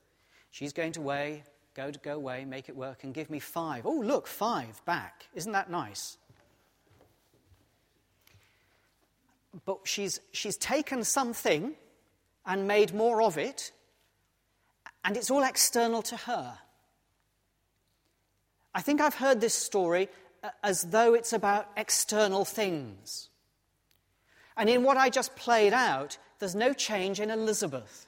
She's 0.50 0.72
going 0.72 0.90
to 0.92 1.00
weigh 1.00 1.44
Go 1.76 1.90
to 1.90 1.98
go 1.98 2.14
away, 2.14 2.46
make 2.46 2.70
it 2.70 2.74
work, 2.74 3.04
and 3.04 3.12
give 3.12 3.28
me 3.28 3.38
five. 3.38 3.84
Oh, 3.84 4.00
look, 4.00 4.26
five 4.26 4.82
back. 4.86 5.26
Isn't 5.34 5.52
that 5.52 5.70
nice? 5.70 6.16
But 9.66 9.80
she's, 9.84 10.20
she's 10.32 10.56
taken 10.56 11.04
something 11.04 11.74
and 12.46 12.66
made 12.66 12.94
more 12.94 13.20
of 13.20 13.36
it, 13.36 13.72
and 15.04 15.18
it's 15.18 15.30
all 15.30 15.42
external 15.42 16.00
to 16.00 16.16
her. 16.16 16.56
I 18.74 18.80
think 18.80 19.02
I've 19.02 19.14
heard 19.14 19.42
this 19.42 19.54
story 19.54 20.08
as 20.62 20.82
though 20.82 21.14
it's 21.14 21.32
about 21.32 21.68
external 21.76 22.44
things. 22.44 23.28
And 24.56 24.68
in 24.68 24.82
what 24.82 24.96
I 24.96 25.10
just 25.10 25.36
played 25.36 25.72
out, 25.72 26.18
there's 26.38 26.54
no 26.54 26.72
change 26.72 27.20
in 27.20 27.30
Elizabeth. 27.30 28.06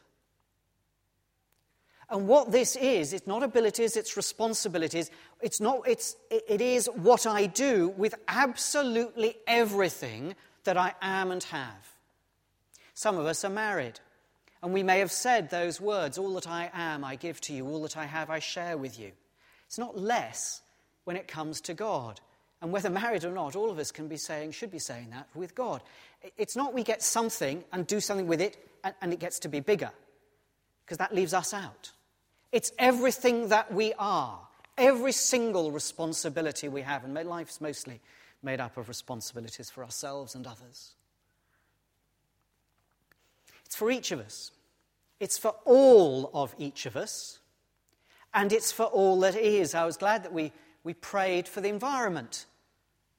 And 2.11 2.27
what 2.27 2.51
this 2.51 2.74
is, 2.77 3.12
it's 3.12 3.27
not 3.27 3.42
abilities, 3.42 3.96
it's 3.96 4.16
responsibilities. 4.16 5.11
It's 5.42 5.61
not, 5.61 5.87
it's, 5.87 6.16
it 6.31 6.61
is 6.61 6.88
what 6.94 7.27
I 7.27 7.46
do 7.46 7.88
with 7.98 8.14
absolutely 8.29 9.37
everything 9.46 10.35
that 10.64 10.79
I 10.79 10.94
am 11.03 11.31
and 11.31 11.42
have. 11.44 11.94
Some 12.94 13.18
of 13.18 13.27
us 13.27 13.44
are 13.44 13.51
married, 13.51 14.01
and 14.62 14.72
we 14.72 14.83
may 14.83 15.01
have 15.01 15.12
said 15.12 15.51
those 15.51 15.81
words 15.81 16.16
All 16.18 16.35
that 16.35 16.48
I 16.48 16.70
am, 16.72 17.05
I 17.05 17.16
give 17.16 17.40
to 17.42 17.53
you, 17.53 17.66
all 17.66 17.83
that 17.83 17.96
I 17.96 18.07
have, 18.07 18.31
I 18.31 18.38
share 18.38 18.79
with 18.79 18.98
you. 18.98 19.12
It's 19.66 19.79
not 19.79 19.98
less 19.98 20.62
when 21.05 21.16
it 21.16 21.29
comes 21.29 21.61
to 21.62 21.74
God. 21.74 22.20
And 22.61 22.73
whether 22.73 22.90
married 22.90 23.25
or 23.25 23.31
not, 23.31 23.55
all 23.55 23.71
of 23.71 23.79
us 23.79 23.92
can 23.92 24.09
be 24.09 24.16
saying, 24.16 24.51
should 24.51 24.71
be 24.71 24.81
saying 24.81 25.11
that 25.11 25.29
with 25.35 25.55
God. 25.55 25.81
It's 26.37 26.57
not 26.57 26.75
we 26.75 26.83
get 26.83 27.03
something 27.03 27.62
and 27.73 27.87
do 27.87 28.01
something 28.01 28.27
with 28.27 28.40
it 28.40 28.57
and, 28.83 28.94
and 29.01 29.12
it 29.12 29.21
gets 29.21 29.38
to 29.40 29.49
be 29.49 29.61
bigger, 29.61 29.90
because 30.85 30.99
that 30.99 31.14
leaves 31.14 31.35
us 31.35 31.55
out. 31.55 31.92
It's 32.51 32.73
everything 32.79 33.49
that 33.49 33.73
we 33.73 33.92
are, 33.99 34.40
every 34.77 35.12
single 35.12 35.71
responsibility 35.71 36.68
we 36.68 36.83
have, 36.83 37.05
and 37.05 37.14
life's 37.29 37.61
mostly 37.61 38.01
made 38.42 38.61
up 38.61 38.77
of 38.77 38.88
responsibilities 38.88 39.71
for 39.71 39.85
ourselves 39.85 40.35
and 40.35 40.47
others. 40.47 40.94
It's 43.66 43.77
for 43.77 43.90
each 43.90 44.12
of 44.12 44.21
us, 44.21 44.51
it's 45.21 45.37
for 45.38 45.55
all 45.64 46.31
of 46.33 46.55
each 46.59 46.87
of 46.87 46.97
us, 46.97 47.38
and 48.33 48.53
it's 48.53 48.73
for 48.73 48.87
all 48.87 49.21
that 49.21 49.37
is. 49.37 49.75
I 49.75 49.85
was 49.85 49.97
glad 49.97 50.23
that 50.23 50.33
we, 50.33 50.53
we 50.88 50.94
prayed 50.94 51.46
for 51.46 51.61
the 51.61 51.68
environment 51.68 52.46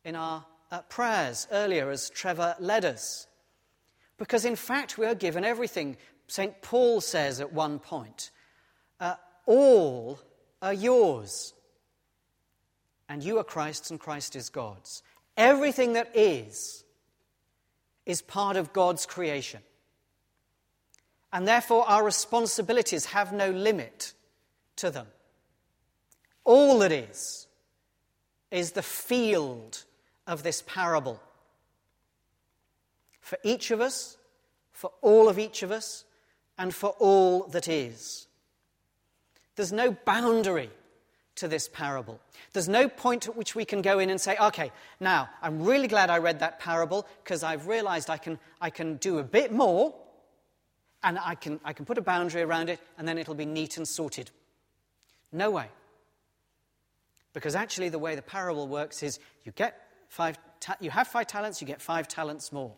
in 0.04 0.16
our 0.16 0.44
uh, 0.72 0.82
prayers 0.90 1.48
earlier 1.52 1.92
as 1.92 2.10
Trevor 2.10 2.56
led 2.60 2.84
us. 2.84 3.28
Because 4.18 4.44
in 4.44 4.56
fact, 4.56 4.98
we 4.98 5.06
are 5.06 5.14
given 5.14 5.46
everything. 5.46 5.96
St. 6.26 6.64
Paul 6.64 7.00
says 7.00 7.40
at 7.40 7.54
one 7.54 7.78
point, 7.78 8.32
uh, 9.00 9.18
all 9.46 10.20
are 10.64 10.74
yours. 10.74 11.54
And 13.08 13.24
you 13.24 13.38
are 13.38 13.44
Christ's, 13.44 13.92
and 13.92 14.00
Christ 14.00 14.36
is 14.36 14.50
God's. 14.50 15.04
Everything 15.38 15.94
that 15.94 16.10
is, 16.16 16.84
is 18.08 18.24
part 18.24 18.58
of 18.58 18.74
God's 18.74 19.06
creation. 19.06 19.62
And 21.32 21.48
therefore, 21.48 21.88
our 21.88 22.04
responsibilities 22.04 23.06
have 23.06 23.32
no 23.32 23.52
limit 23.52 24.14
to 24.78 24.90
them. 24.90 25.06
All 26.44 26.80
that 26.80 26.92
is, 26.92 27.46
is 28.52 28.72
the 28.72 28.82
field 28.82 29.84
of 30.28 30.44
this 30.44 30.64
parable. 30.66 31.20
For 33.22 33.38
each 33.44 33.72
of 33.72 33.82
us, 33.82 34.18
for 34.72 34.92
all 35.02 35.30
of 35.30 35.38
each 35.38 35.62
of 35.64 35.72
us, 35.72 36.06
and 36.58 36.74
for 36.74 36.90
all 37.00 37.44
that 37.48 37.68
is. 37.68 38.28
There's 39.56 39.72
no 39.72 39.92
boundary 39.92 40.70
to 41.36 41.48
this 41.48 41.70
parable. 41.70 42.20
There's 42.54 42.68
no 42.68 42.90
point 42.90 43.28
at 43.28 43.36
which 43.36 43.56
we 43.56 43.64
can 43.66 43.82
go 43.82 44.00
in 44.00 44.10
and 44.10 44.20
say, 44.20 44.36
okay, 44.38 44.72
now, 45.00 45.30
I'm 45.42 45.64
really 45.64 45.88
glad 45.88 46.10
I 46.10 46.18
read 46.18 46.40
that 46.40 46.60
parable 46.60 47.08
because 47.24 47.44
I've 47.44 47.68
realized 47.68 48.10
I 48.10 48.18
can, 48.18 48.40
I 48.60 48.70
can 48.70 48.98
do 48.98 49.20
a 49.20 49.24
bit 49.24 49.52
more 49.52 49.96
and 51.02 51.18
I 51.18 51.36
can, 51.36 51.60
I 51.64 51.72
can 51.72 51.86
put 51.86 51.98
a 51.98 52.02
boundary 52.02 52.42
around 52.42 52.70
it 52.70 52.80
and 52.98 53.08
then 53.08 53.18
it'll 53.18 53.36
be 53.36 53.46
neat 53.46 53.78
and 53.78 53.88
sorted. 53.88 54.32
No 55.32 55.50
way. 55.50 55.68
Because 57.34 57.56
actually, 57.56 57.90
the 57.90 58.00
way 58.00 58.16
the 58.16 58.22
parable 58.22 58.68
works 58.68 59.04
is 59.04 59.20
you, 59.44 59.52
get 59.52 59.80
five 60.08 60.38
ta- 60.60 60.78
you 60.80 60.90
have 60.90 61.08
five 61.08 61.28
talents, 61.28 61.62
you 61.62 61.68
get 61.68 61.82
five 61.82 62.08
talents 62.08 62.52
more. 62.52 62.74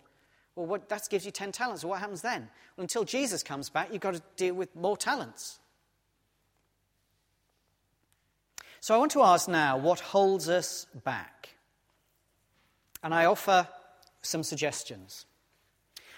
Well, 0.55 0.65
what, 0.65 0.89
that 0.89 1.07
gives 1.09 1.25
you 1.25 1.31
ten 1.31 1.51
talents. 1.51 1.83
Well, 1.83 1.91
what 1.91 1.99
happens 1.99 2.21
then? 2.21 2.49
Well, 2.75 2.83
until 2.83 3.03
Jesus 3.03 3.43
comes 3.43 3.69
back, 3.69 3.89
you've 3.91 4.01
got 4.01 4.15
to 4.15 4.21
deal 4.35 4.53
with 4.53 4.75
more 4.75 4.97
talents. 4.97 5.59
So 8.81 8.95
I 8.95 8.97
want 8.97 9.11
to 9.11 9.21
ask 9.21 9.47
now 9.47 9.77
what 9.77 9.99
holds 9.99 10.49
us 10.49 10.87
back? 11.03 11.49
And 13.03 13.13
I 13.13 13.25
offer 13.25 13.67
some 14.21 14.43
suggestions. 14.43 15.25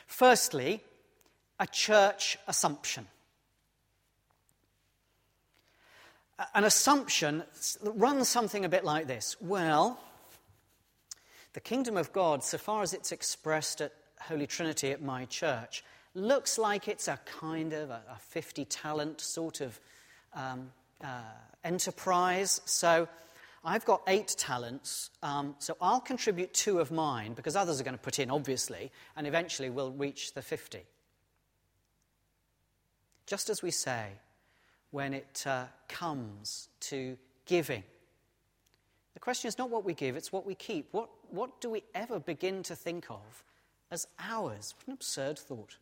Firstly, 0.07 0.81
a 1.59 1.67
church 1.67 2.37
assumption. 2.47 3.07
An 6.55 6.63
assumption 6.63 7.43
that 7.83 7.91
runs 7.91 8.27
something 8.27 8.65
a 8.65 8.69
bit 8.69 8.83
like 8.83 9.07
this 9.07 9.35
Well, 9.39 9.99
the 11.53 11.59
kingdom 11.59 11.97
of 11.97 12.11
God, 12.11 12.43
so 12.43 12.57
far 12.57 12.81
as 12.81 12.93
it's 12.93 13.11
expressed 13.11 13.81
at 13.81 13.93
Holy 14.19 14.47
Trinity 14.47 14.91
at 14.91 15.01
my 15.01 15.25
church, 15.25 15.83
looks 16.15 16.57
like 16.57 16.87
it's 16.87 17.07
a 17.07 17.19
kind 17.25 17.73
of 17.73 17.89
a, 17.89 18.01
50 18.19 18.65
talent 18.65 19.21
sort 19.21 19.61
of 19.61 19.79
um, 20.33 20.71
uh, 21.03 21.21
enterprise. 21.63 22.61
So 22.65 23.07
I've 23.63 23.85
got 23.85 24.01
eight 24.07 24.33
talents, 24.37 25.11
um, 25.21 25.55
so 25.59 25.77
I'll 25.79 26.01
contribute 26.01 26.53
two 26.53 26.79
of 26.79 26.91
mine 26.91 27.33
because 27.33 27.55
others 27.55 27.79
are 27.79 27.83
going 27.83 27.97
to 27.97 28.01
put 28.01 28.17
in, 28.17 28.31
obviously, 28.31 28.91
and 29.15 29.27
eventually 29.27 29.69
we'll 29.69 29.91
reach 29.91 30.33
the 30.33 30.41
50. 30.41 30.79
Just 33.27 33.49
as 33.49 33.61
we 33.61 33.71
say 33.71 34.13
when 34.93 35.11
it 35.11 35.43
uh, 35.47 35.65
comes 35.87 36.69
to 36.79 37.17
giving, 37.47 37.83
the 39.15 39.19
question 39.19 39.47
is 39.47 39.57
not 39.57 39.71
what 39.71 39.83
we 39.83 39.95
give, 39.95 40.15
it's 40.15 40.31
what 40.31 40.45
we 40.45 40.53
keep. 40.53 40.87
What, 40.91 41.09
what 41.31 41.59
do 41.61 41.71
we 41.71 41.81
ever 41.95 42.19
begin 42.19 42.61
to 42.63 42.75
think 42.75 43.09
of 43.09 43.43
as 43.89 44.05
ours? 44.19 44.75
What 44.77 44.87
an 44.87 44.93
absurd 44.93 45.39
thought. 45.39 45.77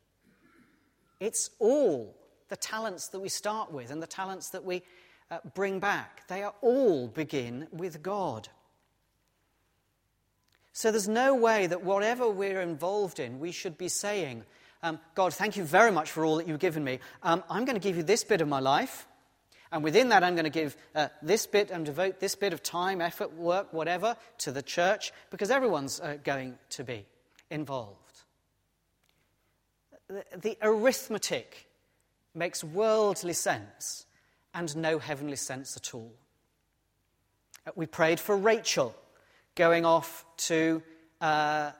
It's 1.19 1.49
all 1.59 2.15
the 2.47 2.55
talents 2.55 3.09
that 3.09 3.19
we 3.19 3.27
start 3.27 3.73
with 3.73 3.91
and 3.91 4.01
the 4.01 4.07
talents 4.07 4.51
that 4.51 4.63
we 4.63 4.81
uh, 5.29 5.39
bring 5.55 5.81
back. 5.81 6.25
They 6.29 6.41
are 6.43 6.53
all 6.61 7.09
begin 7.09 7.67
with 7.73 8.01
God. 8.01 8.47
So 10.71 10.89
there's 10.89 11.09
no 11.09 11.35
way 11.35 11.67
that 11.67 11.83
whatever 11.83 12.29
we're 12.29 12.61
involved 12.61 13.19
in, 13.19 13.41
we 13.41 13.51
should 13.51 13.77
be 13.77 13.89
saying, 13.89 14.45
um, 14.83 14.99
God, 15.15 15.33
thank 15.33 15.57
you 15.57 15.63
very 15.63 15.91
much 15.91 16.11
for 16.11 16.25
all 16.25 16.37
that 16.37 16.47
you've 16.47 16.59
given 16.59 16.83
me. 16.83 16.99
Um, 17.21 17.43
I'm 17.49 17.65
going 17.65 17.75
to 17.75 17.81
give 17.81 17.97
you 17.97 18.03
this 18.03 18.23
bit 18.23 18.41
of 18.41 18.47
my 18.47 18.59
life. 18.59 19.07
And 19.71 19.83
within 19.83 20.09
that, 20.09 20.23
I'm 20.23 20.35
going 20.35 20.43
to 20.43 20.49
give 20.49 20.75
uh, 20.95 21.07
this 21.21 21.47
bit 21.47 21.71
and 21.71 21.85
devote 21.85 22.19
this 22.19 22.35
bit 22.35 22.51
of 22.51 22.61
time, 22.61 22.99
effort, 22.99 23.33
work, 23.33 23.71
whatever, 23.71 24.17
to 24.39 24.51
the 24.51 24.61
church, 24.61 25.13
because 25.29 25.49
everyone's 25.49 25.99
uh, 25.99 26.17
going 26.23 26.57
to 26.71 26.83
be 26.83 27.05
involved. 27.49 27.97
The, 30.09 30.25
the 30.35 30.57
arithmetic 30.61 31.69
makes 32.35 32.63
worldly 32.63 33.33
sense 33.33 34.05
and 34.53 34.75
no 34.75 34.99
heavenly 34.99 35.37
sense 35.37 35.77
at 35.77 35.93
all. 35.93 36.11
Uh, 37.65 37.71
we 37.75 37.85
prayed 37.85 38.19
for 38.19 38.35
Rachel 38.35 38.93
going 39.55 39.85
off 39.85 40.25
to 40.37 40.81
uh, 41.21 41.71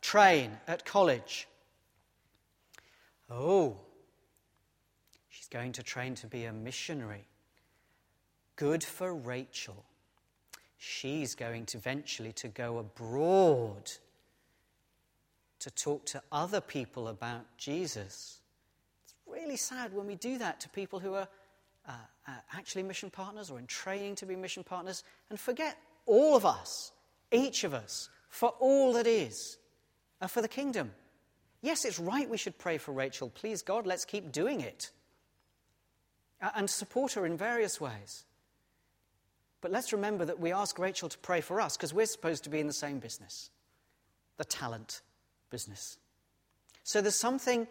train 0.00 0.52
at 0.66 0.84
college. 0.84 1.46
Oh, 3.30 3.76
she's 5.28 5.48
going 5.48 5.72
to 5.72 5.82
train 5.82 6.14
to 6.16 6.26
be 6.26 6.44
a 6.44 6.52
missionary. 6.52 7.26
Good 8.56 8.84
for 8.84 9.14
Rachel. 9.14 9.84
She's 10.76 11.34
going 11.34 11.66
to 11.66 11.78
eventually 11.78 12.32
to 12.32 12.48
go 12.48 12.78
abroad 12.78 13.90
to 15.60 15.70
talk 15.70 16.04
to 16.06 16.22
other 16.30 16.60
people 16.60 17.08
about 17.08 17.44
Jesus. 17.56 18.40
It's 19.04 19.14
really 19.26 19.56
sad 19.56 19.94
when 19.94 20.06
we 20.06 20.14
do 20.16 20.36
that 20.38 20.60
to 20.60 20.68
people 20.68 20.98
who 20.98 21.14
are 21.14 21.28
uh, 21.88 21.92
uh, 22.28 22.32
actually 22.52 22.82
mission 22.82 23.10
partners 23.10 23.50
or 23.50 23.58
in 23.58 23.66
training 23.66 24.14
to 24.16 24.26
be 24.26 24.36
mission 24.36 24.62
partners 24.62 25.04
and 25.30 25.40
forget 25.40 25.78
all 26.06 26.36
of 26.36 26.44
us, 26.44 26.92
each 27.32 27.64
of 27.64 27.72
us, 27.72 28.10
for 28.28 28.50
all 28.60 28.92
that 28.92 29.06
is, 29.06 29.56
for 30.28 30.42
the 30.42 30.48
kingdom. 30.48 30.90
Yes, 31.64 31.86
it's 31.86 31.98
right 31.98 32.28
we 32.28 32.36
should 32.36 32.58
pray 32.58 32.76
for 32.76 32.92
Rachel. 32.92 33.30
Please, 33.30 33.62
God, 33.62 33.86
let's 33.86 34.04
keep 34.04 34.30
doing 34.30 34.60
it. 34.60 34.90
And 36.54 36.68
support 36.68 37.14
her 37.14 37.24
in 37.24 37.38
various 37.38 37.80
ways. 37.80 38.26
But 39.62 39.70
let's 39.70 39.90
remember 39.90 40.26
that 40.26 40.38
we 40.38 40.52
ask 40.52 40.78
Rachel 40.78 41.08
to 41.08 41.16
pray 41.16 41.40
for 41.40 41.62
us 41.62 41.74
because 41.74 41.94
we're 41.94 42.04
supposed 42.04 42.44
to 42.44 42.50
be 42.50 42.60
in 42.60 42.66
the 42.66 42.74
same 42.74 42.98
business 42.98 43.48
the 44.36 44.44
talent 44.44 45.00
business. 45.48 45.96
So 46.82 47.00
there's 47.00 47.14
something 47.14 47.66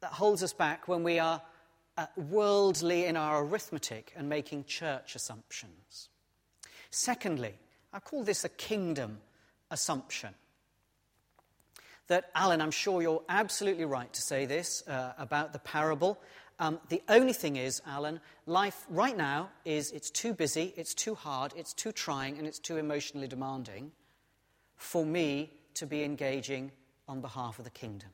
that 0.00 0.12
holds 0.12 0.42
us 0.42 0.54
back 0.54 0.88
when 0.88 1.02
we 1.02 1.18
are 1.18 1.42
uh, 1.98 2.06
worldly 2.16 3.04
in 3.04 3.18
our 3.18 3.44
arithmetic 3.44 4.14
and 4.16 4.30
making 4.30 4.64
church 4.64 5.14
assumptions. 5.14 6.08
Secondly, 6.90 7.52
I 7.92 7.98
call 7.98 8.24
this 8.24 8.44
a 8.44 8.48
kingdom 8.48 9.18
assumption. 9.70 10.32
That, 12.08 12.30
Alan, 12.34 12.60
I'm 12.60 12.70
sure 12.70 13.02
you're 13.02 13.22
absolutely 13.28 13.84
right 13.84 14.12
to 14.12 14.22
say 14.22 14.46
this 14.46 14.86
uh, 14.86 15.12
about 15.18 15.52
the 15.52 15.58
parable. 15.58 16.20
Um, 16.58 16.78
the 16.88 17.02
only 17.08 17.32
thing 17.32 17.56
is, 17.56 17.82
Alan, 17.86 18.20
life 18.46 18.86
right 18.88 19.16
now 19.16 19.50
is 19.64 19.90
it's 19.90 20.10
too 20.10 20.32
busy, 20.32 20.72
it's 20.76 20.94
too 20.94 21.14
hard, 21.14 21.52
it's 21.56 21.74
too 21.74 21.92
trying, 21.92 22.38
and 22.38 22.46
it's 22.46 22.58
too 22.58 22.76
emotionally 22.76 23.26
demanding 23.26 23.90
for 24.76 25.04
me 25.04 25.50
to 25.74 25.86
be 25.86 26.04
engaging 26.04 26.70
on 27.08 27.20
behalf 27.20 27.58
of 27.58 27.64
the 27.64 27.70
kingdom. 27.70 28.08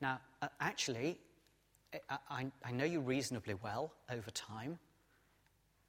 Now, 0.00 0.20
uh, 0.40 0.48
actually, 0.60 1.18
I, 2.08 2.18
I, 2.30 2.46
I 2.64 2.72
know 2.72 2.84
you 2.84 3.00
reasonably 3.00 3.54
well 3.62 3.92
over 4.10 4.30
time. 4.30 4.78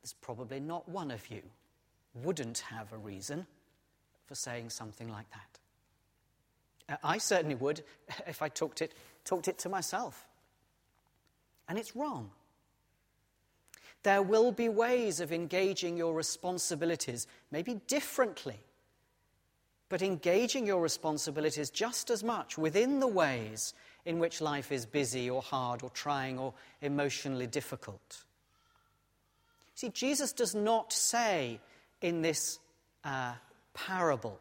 There's 0.02 0.14
probably 0.14 0.60
not 0.60 0.90
one 0.90 1.12
of 1.12 1.30
you 1.30 1.42
wouldn't 2.14 2.60
have 2.60 2.92
a 2.94 2.98
reason 2.98 3.48
for 4.26 4.36
saying 4.36 4.70
something 4.70 5.10
like 5.10 5.30
that. 5.32 5.60
I 7.04 7.18
certainly 7.18 7.56
would 7.56 7.84
if 8.28 8.42
I 8.42 8.50
talked 8.50 8.82
it, 8.82 8.94
talked 9.26 9.48
it 9.48 9.58
to 9.60 9.70
myself. 9.70 10.28
And 11.68 11.78
it's 11.78 11.96
wrong. 11.96 12.32
There 14.04 14.22
will 14.22 14.52
be 14.52 14.68
ways 14.68 15.22
of 15.22 15.32
engaging 15.32 15.96
your 15.96 16.14
responsibilities, 16.14 17.26
maybe 17.52 17.80
differently, 17.88 18.60
but 19.88 20.02
engaging 20.02 20.68
your 20.68 20.82
responsibilities 20.82 21.70
just 21.70 22.10
as 22.10 22.22
much 22.22 22.58
within 22.58 23.00
the 23.00 23.08
ways 23.08 23.74
in 24.06 24.20
which 24.20 24.42
life 24.42 24.74
is 24.74 24.86
busy 24.86 25.30
or 25.30 25.42
hard 25.42 25.84
or 25.84 25.90
trying 25.92 26.38
or 26.38 26.54
emotionally 26.82 27.48
difficult. 27.48 28.26
See, 29.76 29.90
Jesus 29.90 30.34
does 30.34 30.54
not 30.54 30.92
say 30.92 31.60
in 32.02 32.22
this 32.22 32.60
uh, 33.06 33.34
parable, 33.74 34.40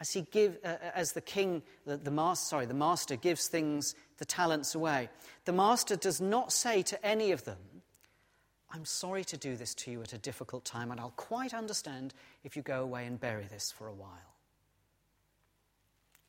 as 0.00 0.12
he 0.12 0.22
give, 0.22 0.56
uh, 0.64 0.76
as 0.94 1.12
the 1.12 1.20
king, 1.20 1.62
the, 1.84 1.98
the 1.98 2.10
master, 2.10 2.46
sorry, 2.46 2.66
the 2.66 2.74
master 2.74 3.16
gives 3.16 3.48
things 3.48 3.94
the 4.16 4.24
talents 4.24 4.74
away. 4.74 5.10
The 5.44 5.52
master 5.52 5.94
does 5.94 6.20
not 6.20 6.52
say 6.52 6.82
to 6.82 7.06
any 7.06 7.32
of 7.32 7.44
them, 7.44 7.58
I'm 8.72 8.86
sorry 8.86 9.24
to 9.24 9.36
do 9.36 9.56
this 9.56 9.74
to 9.74 9.90
you 9.90 10.00
at 10.00 10.12
a 10.12 10.18
difficult 10.18 10.64
time, 10.64 10.90
and 10.90 11.00
I'll 11.00 11.12
quite 11.16 11.52
understand 11.52 12.14
if 12.44 12.56
you 12.56 12.62
go 12.62 12.82
away 12.82 13.04
and 13.04 13.20
bury 13.20 13.44
this 13.44 13.70
for 13.70 13.88
a 13.88 13.92
while. 13.92 14.36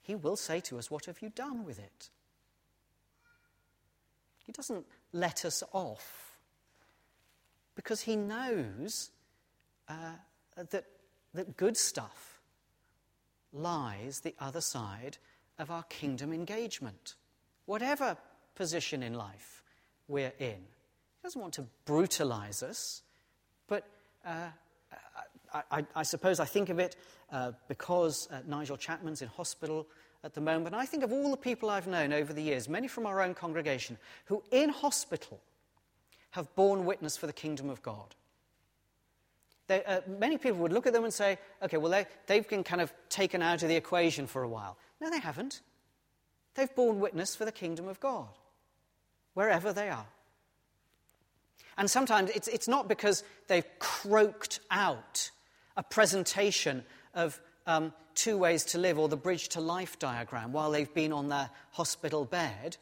He 0.02 0.16
will 0.16 0.36
say 0.36 0.60
to 0.62 0.78
us, 0.78 0.90
What 0.90 1.06
have 1.06 1.22
you 1.22 1.30
done 1.30 1.64
with 1.64 1.80
it? 1.80 2.10
He 4.44 4.52
doesn't 4.52 4.86
let 5.14 5.46
us 5.46 5.64
off 5.72 6.40
because 7.76 8.02
he 8.02 8.16
knows 8.16 9.12
uh, 9.88 10.14
that, 10.72 10.86
that 11.34 11.56
good 11.56 11.78
stuff 11.78 12.31
lies 13.54 14.22
the 14.22 14.36
other 14.40 14.62
side 14.62 15.18
of 15.60 15.70
our 15.72 15.84
kingdom 15.84 16.34
engagement 16.34 17.16
whatever 17.66 18.18
position 18.56 19.02
in 19.02 19.14
life 19.14 19.64
we're 20.10 20.34
in. 20.40 20.58
He 20.58 21.24
doesn't 21.24 21.40
want 21.42 21.54
to 21.54 21.66
brutalize 21.86 22.64
us, 22.64 23.02
but 23.68 23.88
uh, 24.26 24.50
I, 25.72 25.86
I, 25.96 26.04
suppose 26.04 26.40
I 26.40 26.46
think 26.46 26.70
of 26.70 26.80
it 26.80 26.96
uh, 27.32 27.54
because 27.68 28.28
uh, 28.30 28.40
Nigel 28.48 28.76
Chapman's 28.76 29.22
in 29.22 29.30
hospital 29.30 29.88
at 30.24 30.34
the 30.34 30.42
moment. 30.42 30.76
I 30.76 30.86
think 30.86 31.04
of 31.04 31.12
all 31.14 31.32
the 31.32 31.38
people 31.38 31.70
I've 31.70 31.88
known 31.88 32.12
over 32.12 32.34
the 32.34 32.42
years, 32.42 32.68
many 32.68 32.90
from 32.90 33.06
our 33.06 33.22
own 33.22 33.34
congregation, 33.34 33.98
who 34.26 34.44
in 34.52 34.70
hospital 34.70 35.40
have 36.32 36.54
borne 36.56 36.86
witness 36.86 37.18
for 37.18 37.28
the 37.28 37.34
kingdom 37.34 37.70
of 37.70 37.82
God. 37.82 38.16
They, 39.72 39.86
uh, 39.86 40.02
many 40.20 40.38
people 40.38 40.60
would 40.60 40.74
look 40.74 40.86
at 40.86 40.92
them 40.92 41.06
and 41.06 41.14
say, 41.14 41.40
okay, 41.64 41.78
well, 41.78 41.90
they, 41.90 42.06
they've 42.28 42.46
been 42.46 42.62
kind 42.62 42.82
of 42.82 42.92
taken 43.08 43.42
out 43.42 43.64
of 43.64 43.70
the 43.70 43.78
equation 43.78 44.28
for 44.28 44.44
a 44.44 44.50
while. 44.50 44.78
No, 45.00 45.10
they 45.10 45.22
haven't. 45.22 45.62
They've 46.56 46.76
borne 46.76 47.00
witness 47.00 47.38
for 47.38 47.46
the 47.46 47.54
kingdom 47.54 47.88
of 47.88 47.98
God, 48.02 48.28
wherever 49.34 49.72
they 49.72 49.88
are. 49.88 50.08
And 51.78 51.90
sometimes 51.90 52.32
it's, 52.32 52.50
it's 52.50 52.68
not 52.68 52.90
because 52.90 53.24
they've 53.48 53.64
croaked 53.80 54.60
out 54.70 55.32
a 55.78 55.84
presentation 55.84 56.84
of 57.14 57.40
um, 57.66 57.94
two 58.14 58.38
ways 58.38 58.66
to 58.66 58.78
live 58.78 59.00
or 59.00 59.08
the 59.08 59.16
bridge 59.16 59.48
to 59.50 59.62
life 59.62 59.98
diagram 60.00 60.52
while 60.52 60.70
they've 60.70 60.94
been 60.94 61.14
on 61.14 61.30
their 61.30 61.50
hospital 61.72 62.26
bed. 62.26 62.76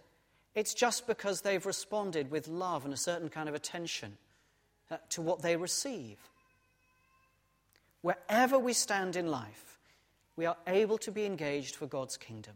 It's 0.56 0.74
just 0.74 1.06
because 1.06 1.42
they've 1.42 1.68
responded 1.68 2.32
with 2.32 2.48
love 2.48 2.84
and 2.84 2.96
a 2.96 2.98
certain 2.98 3.30
kind 3.30 3.48
of 3.48 3.54
attention 3.54 4.18
uh, 4.90 4.98
to 5.10 5.22
what 5.22 5.44
they 5.44 5.56
receive. 5.56 6.18
Wherever 8.02 8.58
we 8.58 8.74
stand 8.74 9.16
in 9.16 9.28
life, 9.28 9.78
we 10.36 10.46
are 10.46 10.58
able 10.68 10.98
to 11.00 11.12
be 11.12 11.26
engaged 11.26 11.76
for 11.76 11.86
God's 11.86 12.16
kingdom. 12.18 12.56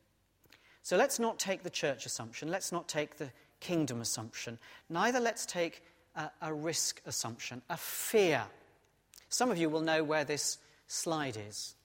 So 0.84 0.98
let's 0.98 1.20
not 1.20 1.40
take 1.40 1.64
the 1.64 1.70
church 1.70 2.06
assumption, 2.06 2.50
let's 2.50 2.72
not 2.72 2.88
take 2.88 3.18
the 3.18 3.30
kingdom 3.60 4.02
assumption, 4.02 4.60
neither 4.90 5.20
let's 5.20 5.46
take 5.46 5.84
a, 6.16 6.30
a 6.42 6.54
risk 6.54 7.02
assumption, 7.06 7.62
a 7.70 7.78
fear. 7.78 8.44
Some 9.30 9.52
of 9.52 9.58
you 9.58 9.70
will 9.70 9.82
know 9.82 10.04
where 10.04 10.24
this 10.24 10.60
slide 10.88 11.38
is. 11.38 11.76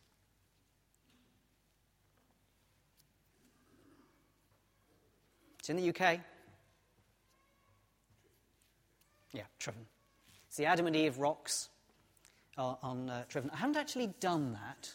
It's 5.58 5.70
in 5.70 5.76
the 5.76 5.88
UK. 5.90 6.20
Yeah, 9.32 9.42
Tryfan. 9.60 9.84
It's 10.46 10.56
the 10.56 10.66
Adam 10.66 10.86
and 10.86 10.96
Eve 10.96 11.18
rocks 11.18 11.68
uh, 12.58 12.74
on 12.82 13.08
uh, 13.08 13.24
Tryfan. 13.30 13.50
I 13.52 13.56
haven't 13.56 13.76
actually 13.76 14.10
done 14.20 14.52
that. 14.52 14.90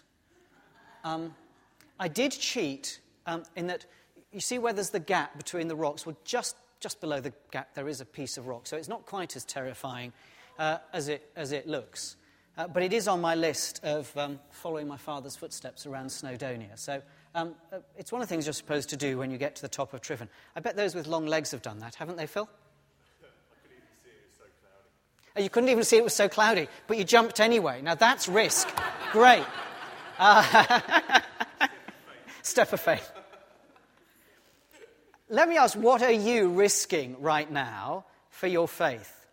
Um, 1.04 1.34
I 2.00 2.08
did 2.08 2.32
cheat 2.32 3.00
um, 3.26 3.44
in 3.56 3.68
that 3.68 3.86
you 4.34 4.40
see 4.40 4.58
where 4.58 4.74
there's 4.74 4.90
the 4.90 5.00
gap 5.00 5.38
between 5.38 5.68
the 5.68 5.76
rocks? 5.76 6.06
Well, 6.06 6.18
just, 6.26 6.56
just 6.80 7.00
below 7.00 7.20
the 7.22 7.34
gap, 7.52 7.76
there 7.76 7.88
is 7.88 8.02
a 8.02 8.06
piece 8.06 8.38
of 8.38 8.48
rock. 8.48 8.68
So 8.68 8.78
it's 8.78 8.88
not 8.88 9.06
quite 9.06 9.36
as 9.36 9.46
terrifying 9.46 10.12
uh, 10.60 10.80
as, 10.92 11.08
it, 11.08 11.30
as 11.36 11.52
it 11.52 11.68
looks. 11.68 12.18
Uh, 12.58 12.68
but 12.68 12.84
it 12.84 12.94
is 12.94 13.08
on 13.08 13.22
my 13.22 13.36
list 13.36 13.84
of 13.84 14.16
um, 14.18 14.40
following 14.52 14.88
my 14.88 14.98
father's 14.98 15.36
footsteps 15.36 15.86
around 15.86 16.08
Snowdonia. 16.08 16.78
So 16.78 17.02
um, 17.34 17.56
uh, 17.72 17.80
it's 17.98 18.12
one 18.12 18.22
of 18.22 18.28
the 18.28 18.34
things 18.34 18.46
you're 18.46 18.54
supposed 18.54 18.90
to 18.90 18.98
do 18.98 19.18
when 19.18 19.32
you 19.32 19.38
get 19.38 19.56
to 19.56 19.62
the 19.62 19.68
top 19.68 19.94
of 19.94 20.02
Tryfan. 20.02 20.28
I 20.56 20.60
bet 20.60 20.76
those 20.76 20.94
with 20.94 21.08
long 21.08 21.26
legs 21.26 21.52
have 21.52 21.62
done 21.62 21.80
that, 21.80 21.96
haven't 21.96 22.18
they, 22.18 22.28
Phil? 22.28 22.50
Oh, 25.36 25.42
you 25.42 25.50
couldn't 25.50 25.70
even 25.70 25.84
see 25.84 25.98
it 25.98 26.04
was 26.04 26.14
so 26.14 26.30
cloudy, 26.30 26.68
but 26.88 26.98
you 26.98 27.04
jumped 27.04 27.40
anyway. 27.40 27.82
Now 27.82 27.96
that's 27.96 28.28
risk. 28.28 28.68
Great. 29.12 29.46
Uh, 30.20 31.20
step 32.44 32.72
of 32.72 32.80
faith. 32.80 33.12
Let 35.30 35.50
me 35.50 35.58
ask, 35.58 35.76
what 35.76 36.04
are 36.04 36.12
you 36.12 36.50
risking 36.50 37.20
right 37.20 37.52
now 37.52 38.06
for 38.30 38.46
your 38.46 38.68
faith? 38.68 39.26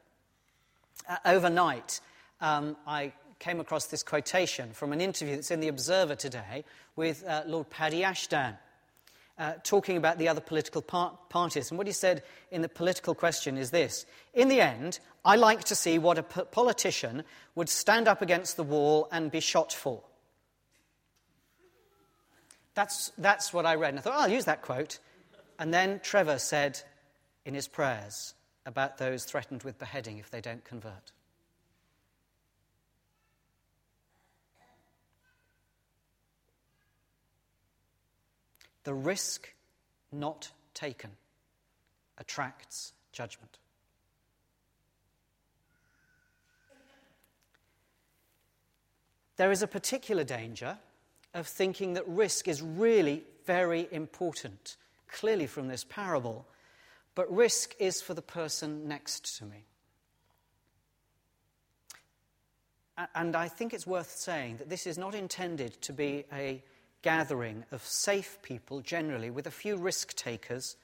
Uh, 1.07 1.17
overnight, 1.27 2.01
um, 2.41 2.77
I 2.87 3.13
came 3.39 3.61
across 3.61 3.87
this 3.87 4.03
quotation 4.03 4.73
from 4.73 4.93
an 4.93 5.03
interview 5.03 5.35
that's 5.35 5.51
in 5.51 5.61
The 5.61 5.69
Observer 5.69 6.15
today 6.15 6.65
with 6.97 7.27
uh, 7.27 7.43
Lord 7.47 7.69
Paddy 7.69 8.05
Ashdown. 8.05 8.57
Uh, 9.39 9.55
talking 9.65 9.97
about 9.97 10.19
the 10.19 10.29
other 10.29 10.41
political 10.41 10.83
par- 10.83 11.19
parties. 11.31 11.71
And 11.71 11.79
what 11.79 11.87
he 11.87 11.95
said 11.95 12.23
in 12.51 12.61
the 12.61 12.69
political 12.69 13.15
question 13.15 13.57
is 13.57 13.71
this 13.71 14.05
In 14.35 14.49
the 14.49 14.61
end, 14.61 15.01
I 15.25 15.37
like 15.37 15.65
to 15.65 15.75
see 15.75 15.99
what 15.99 16.19
a 16.19 16.23
politician 16.23 17.25
would 17.55 17.69
stand 17.69 18.09
up 18.09 18.23
against 18.23 18.57
the 18.57 18.63
wall 18.63 19.09
and 19.13 19.31
be 19.31 19.41
shot 19.41 19.73
for. 19.73 20.03
That's, 22.75 23.13
that's 23.19 23.53
what 23.53 23.67
I 23.67 23.75
read. 23.75 23.91
And 23.91 23.99
I 23.99 24.03
thought, 24.03 24.15
oh, 24.17 24.23
I'll 24.23 24.31
use 24.31 24.47
that 24.47 24.63
quote. 24.63 24.99
And 25.59 25.75
then 25.75 26.01
Trevor 26.03 26.39
said 26.39 26.81
in 27.45 27.55
his 27.55 27.69
prayers 27.69 28.35
about 28.65 28.99
those 28.99 29.25
threatened 29.25 29.63
with 29.63 29.79
beheading 29.79 30.19
if 30.19 30.31
they 30.31 30.41
don't 30.41 30.65
convert. 30.65 31.13
The 38.85 38.95
risk 38.95 39.53
not 40.11 40.51
taken 40.73 41.11
attracts 42.17 42.93
judgment. 43.13 43.59
There 49.41 49.51
is 49.51 49.63
a 49.63 49.67
particular 49.67 50.23
danger 50.23 50.77
of 51.33 51.47
thinking 51.47 51.95
that 51.95 52.07
risk 52.07 52.47
is 52.47 52.61
really 52.61 53.25
very 53.47 53.89
important, 53.91 54.77
clearly 55.09 55.47
from 55.47 55.67
this 55.67 55.83
parable, 55.83 56.47
but 57.15 57.35
risk 57.35 57.75
is 57.79 58.03
for 58.03 58.13
the 58.13 58.21
person 58.21 58.87
next 58.87 59.39
to 59.39 59.47
me. 59.47 59.65
And 63.15 63.35
I 63.35 63.49
think 63.49 63.73
it's 63.73 63.87
worth 63.87 64.11
saying 64.11 64.59
that 64.59 64.69
this 64.69 64.87
is 64.87 64.99
not 64.99 65.15
intended 65.15 65.81
to 65.81 65.95
be 65.95 66.27
a 66.31 66.63
gathering 67.01 67.65
of 67.73 67.83
safe 67.83 68.37
people 68.43 68.83
generally, 68.83 69.31
with 69.31 69.47
a 69.47 69.51
few 69.51 69.79
risk 69.79 70.15
takers 70.17 70.77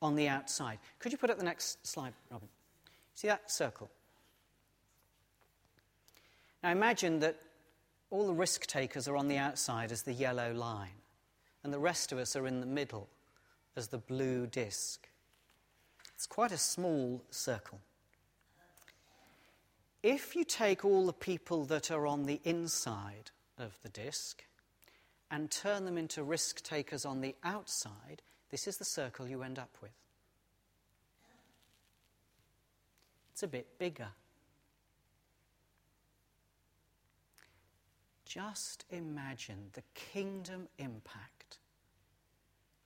on 0.00 0.14
the 0.14 0.28
outside. 0.28 0.78
Could 1.00 1.10
you 1.10 1.18
put 1.18 1.30
up 1.30 1.38
the 1.38 1.44
next 1.44 1.84
slide, 1.84 2.12
Robin? 2.30 2.48
See 3.16 3.26
that 3.26 3.50
circle? 3.50 3.90
Now 6.62 6.70
imagine 6.70 7.18
that 7.18 7.40
all 8.14 8.28
the 8.28 8.32
risk 8.32 8.66
takers 8.66 9.08
are 9.08 9.16
on 9.16 9.26
the 9.26 9.38
outside 9.38 9.90
as 9.90 10.02
the 10.02 10.12
yellow 10.12 10.52
line, 10.52 11.02
and 11.64 11.72
the 11.72 11.78
rest 11.80 12.12
of 12.12 12.18
us 12.18 12.36
are 12.36 12.46
in 12.46 12.60
the 12.60 12.66
middle 12.66 13.08
as 13.74 13.88
the 13.88 13.98
blue 13.98 14.46
disk. 14.46 15.08
It's 16.14 16.24
quite 16.24 16.52
a 16.52 16.56
small 16.56 17.24
circle. 17.32 17.80
If 20.04 20.36
you 20.36 20.44
take 20.44 20.84
all 20.84 21.06
the 21.06 21.12
people 21.12 21.64
that 21.64 21.90
are 21.90 22.06
on 22.06 22.22
the 22.22 22.40
inside 22.44 23.32
of 23.58 23.76
the 23.82 23.88
disk 23.88 24.44
and 25.28 25.50
turn 25.50 25.84
them 25.84 25.98
into 25.98 26.22
risk 26.22 26.62
takers 26.62 27.04
on 27.04 27.20
the 27.20 27.34
outside, 27.42 28.22
this 28.52 28.68
is 28.68 28.76
the 28.76 28.84
circle 28.84 29.26
you 29.26 29.42
end 29.42 29.58
up 29.58 29.76
with. 29.82 29.90
It's 33.32 33.42
a 33.42 33.48
bit 33.48 33.76
bigger. 33.76 34.10
Just 38.24 38.84
imagine 38.90 39.70
the 39.74 39.82
kingdom 39.94 40.68
impact 40.78 41.58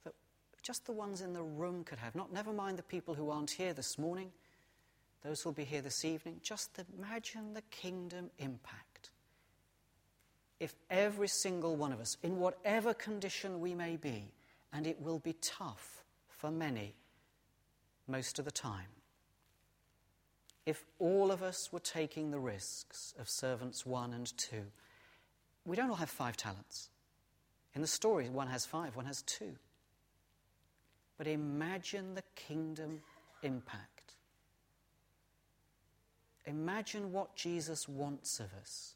that 0.04 0.14
just 0.62 0.84
the 0.86 0.92
ones 0.92 1.20
in 1.20 1.32
the 1.32 1.42
room 1.42 1.84
could 1.84 1.98
have. 1.98 2.14
Not 2.14 2.32
never 2.32 2.52
mind 2.52 2.76
the 2.78 2.82
people 2.82 3.14
who 3.14 3.30
aren't 3.30 3.52
here 3.52 3.72
this 3.72 3.98
morning, 3.98 4.32
those 5.22 5.40
who'll 5.40 5.52
be 5.52 5.64
here 5.64 5.80
this 5.80 6.04
evening. 6.04 6.40
Just 6.42 6.78
imagine 6.98 7.54
the 7.54 7.62
kingdom 7.70 8.30
impact. 8.38 9.10
If 10.60 10.74
every 10.90 11.28
single 11.28 11.76
one 11.76 11.92
of 11.92 12.00
us, 12.00 12.16
in 12.22 12.38
whatever 12.38 12.92
condition 12.92 13.60
we 13.60 13.74
may 13.74 13.96
be, 13.96 14.32
and 14.72 14.86
it 14.86 15.00
will 15.00 15.20
be 15.20 15.34
tough 15.34 16.02
for 16.28 16.50
many 16.50 16.94
most 18.08 18.38
of 18.38 18.44
the 18.44 18.50
time, 18.50 18.88
if 20.66 20.84
all 20.98 21.30
of 21.30 21.42
us 21.42 21.72
were 21.72 21.78
taking 21.78 22.30
the 22.30 22.40
risks 22.40 23.14
of 23.18 23.28
servants 23.28 23.86
one 23.86 24.12
and 24.12 24.36
two, 24.36 24.64
we 25.68 25.76
don't 25.76 25.90
all 25.90 25.96
have 25.96 26.08
five 26.08 26.36
talents. 26.36 26.88
In 27.74 27.82
the 27.82 27.86
story, 27.86 28.30
one 28.30 28.48
has 28.48 28.64
five, 28.64 28.96
one 28.96 29.04
has 29.04 29.22
two. 29.22 29.54
But 31.18 31.26
imagine 31.26 32.14
the 32.14 32.22
kingdom 32.34 33.02
impact. 33.42 34.14
Imagine 36.46 37.12
what 37.12 37.36
Jesus 37.36 37.86
wants 37.86 38.40
of 38.40 38.46
us. 38.60 38.94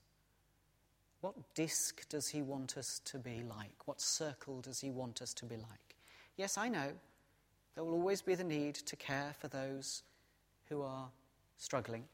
What 1.20 1.35
disc 1.54 2.08
does 2.08 2.28
he 2.28 2.40
want 2.40 2.78
us 2.78 3.02
to 3.04 3.18
be 3.18 3.42
like? 3.46 3.87
What 3.87 4.00
circle 4.00 4.62
does 4.62 4.80
he 4.80 4.90
want 4.90 5.20
us 5.20 5.35
to 5.35 5.44
be 5.44 5.56
like? 5.56 5.96
Yes, 6.38 6.56
I 6.56 6.68
know 6.68 6.88
there 7.74 7.85
will 7.85 7.92
always 7.92 8.22
be 8.22 8.35
the 8.35 8.44
need 8.44 8.76
to 8.76 8.96
care 8.96 9.35
for 9.38 9.48
those 9.48 10.02
who 10.70 10.80
are 10.80 11.11
struggling, 11.58 12.04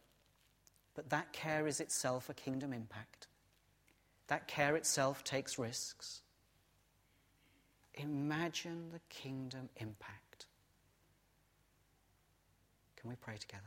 but 0.97 1.09
that 1.11 1.33
care 1.33 1.69
is 1.69 1.79
itself 1.79 2.29
a 2.29 2.35
kingdom 2.35 2.73
impact. 2.73 3.28
That 4.29 4.47
care 4.47 4.77
itself 4.77 5.25
takes 5.25 5.59
risks. 5.59 6.23
Imagine 7.95 8.91
the 8.93 9.01
kingdom 9.09 9.69
impact. 9.79 10.47
Can 12.97 13.11
we 13.11 13.17
pray 13.17 13.37
together? 13.37 13.65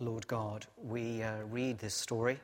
Lord 0.00 0.26
God, 0.26 0.66
we 0.76 1.22
uh, 1.22 1.38
read 1.50 1.78
this 1.78 1.94
story 1.94 2.38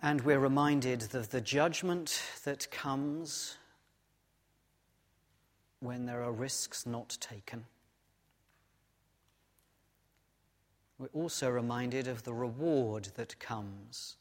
and 0.00 0.20
we're 0.22 0.38
reminded 0.38 1.14
of 1.14 1.30
the 1.30 1.40
judgment 1.40 2.22
that 2.44 2.70
comes 2.70 3.56
when 5.80 6.06
there 6.06 6.22
are 6.22 6.32
risks 6.32 6.86
not 6.86 7.16
taken. 7.20 7.64
We're 10.98 11.08
also 11.12 11.50
reminded 11.50 12.08
of 12.08 12.22
the 12.22 12.32
reward 12.32 13.08
that 13.16 13.38
comes 13.38 14.16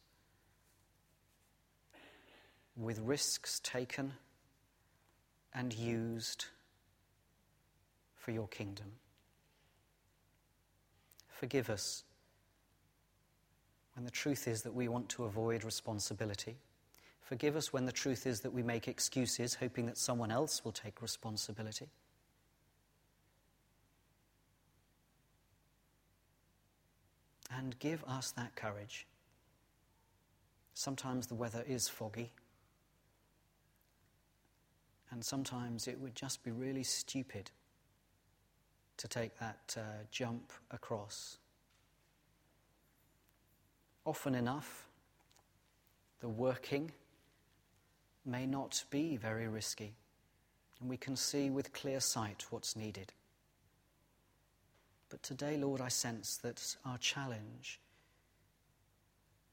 with 2.76 3.00
risks 3.00 3.60
taken 3.64 4.14
and 5.54 5.74
used 5.74 6.46
for 8.16 8.32
your 8.32 8.48
kingdom. 8.48 8.94
Forgive 11.30 11.70
us 11.70 12.04
when 13.96 14.06
the 14.06 14.12
truth 14.12 14.48
is 14.48 14.64
that 14.64 14.74
we 14.74 14.88
want 14.88 15.10
to 15.10 15.26
avoid 15.26 15.64
responsibility. 15.64 16.56
Forgive 17.24 17.56
us 17.56 17.72
when 17.72 17.86
the 17.86 17.92
truth 17.92 18.28
is 18.28 18.42
that 18.42 18.54
we 18.54 18.64
make 18.64 18.88
excuses, 18.88 19.56
hoping 19.56 19.86
that 19.86 19.98
someone 19.98 20.32
else 20.32 20.64
will 20.64 20.74
take 20.74 21.02
responsibility. 21.02 21.88
And 27.50 27.78
give 27.80 28.04
us 28.06 28.32
that 28.32 28.56
courage. 28.56 29.08
Sometimes 30.74 31.28
the 31.28 31.36
weather 31.36 31.64
is 31.68 31.88
foggy, 31.88 32.34
and 35.12 35.24
sometimes 35.24 35.88
it 35.88 36.00
would 36.00 36.16
just 36.16 36.44
be 36.44 36.52
really 36.52 36.84
stupid 36.84 37.52
to 38.98 39.08
take 39.08 39.38
that 39.40 39.76
uh, 39.78 39.82
jump 40.12 40.52
across. 40.72 41.38
Often 44.04 44.36
enough, 44.36 44.88
the 46.20 46.28
working 46.28 46.92
may 48.26 48.46
not 48.46 48.84
be 48.90 49.18
very 49.18 49.48
risky, 49.48 49.96
and 50.80 50.90
we 50.90 50.98
can 50.98 51.16
see 51.16 51.50
with 51.50 51.74
clear 51.74 52.00
sight 52.00 52.46
what's 52.50 52.76
needed. 52.76 53.14
But 55.10 55.22
today, 55.22 55.58
Lord, 55.58 55.82
I 55.82 55.90
sense 55.90 56.38
that 56.38 56.76
our 56.86 56.98
challenge 56.98 57.80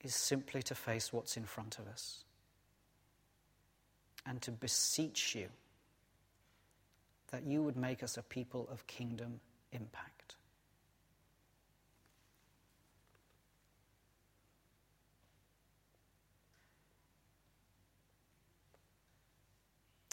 is 0.03 0.15
simply 0.15 0.63
to 0.63 0.75
face 0.75 1.13
what's 1.13 1.37
in 1.37 1.45
front 1.45 1.79
of 1.79 1.87
us 1.87 2.25
and 4.25 4.41
to 4.43 4.51
beseech 4.51 5.35
you 5.35 5.49
that 7.31 7.45
you 7.45 7.63
would 7.63 7.77
make 7.77 8.03
us 8.03 8.17
a 8.17 8.23
people 8.23 8.69
of 8.71 8.87
kingdom 8.87 9.41
impact. 9.73 10.20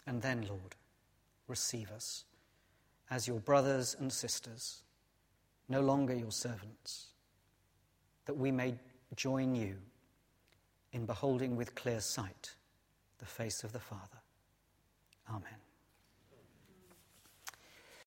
And 0.07 0.21
then, 0.21 0.45
Lord, 0.47 0.75
receive 1.47 1.91
us 1.91 2.23
as 3.11 3.27
your 3.27 3.39
brothers 3.39 3.95
and 3.99 4.11
sisters, 4.11 4.83
no 5.69 5.81
longer 5.81 6.15
your 6.15 6.31
servants, 6.31 7.07
that 8.25 8.35
we 8.35 8.51
may 8.51 8.75
join 9.15 9.53
you 9.53 9.75
in 10.93 11.05
beholding 11.05 11.55
with 11.55 11.75
clear 11.75 11.99
sight 11.99 12.55
the 13.19 13.25
face 13.25 13.63
of 13.63 13.73
the 13.73 13.79
Father. 13.79 14.19
Amen. 15.29 15.66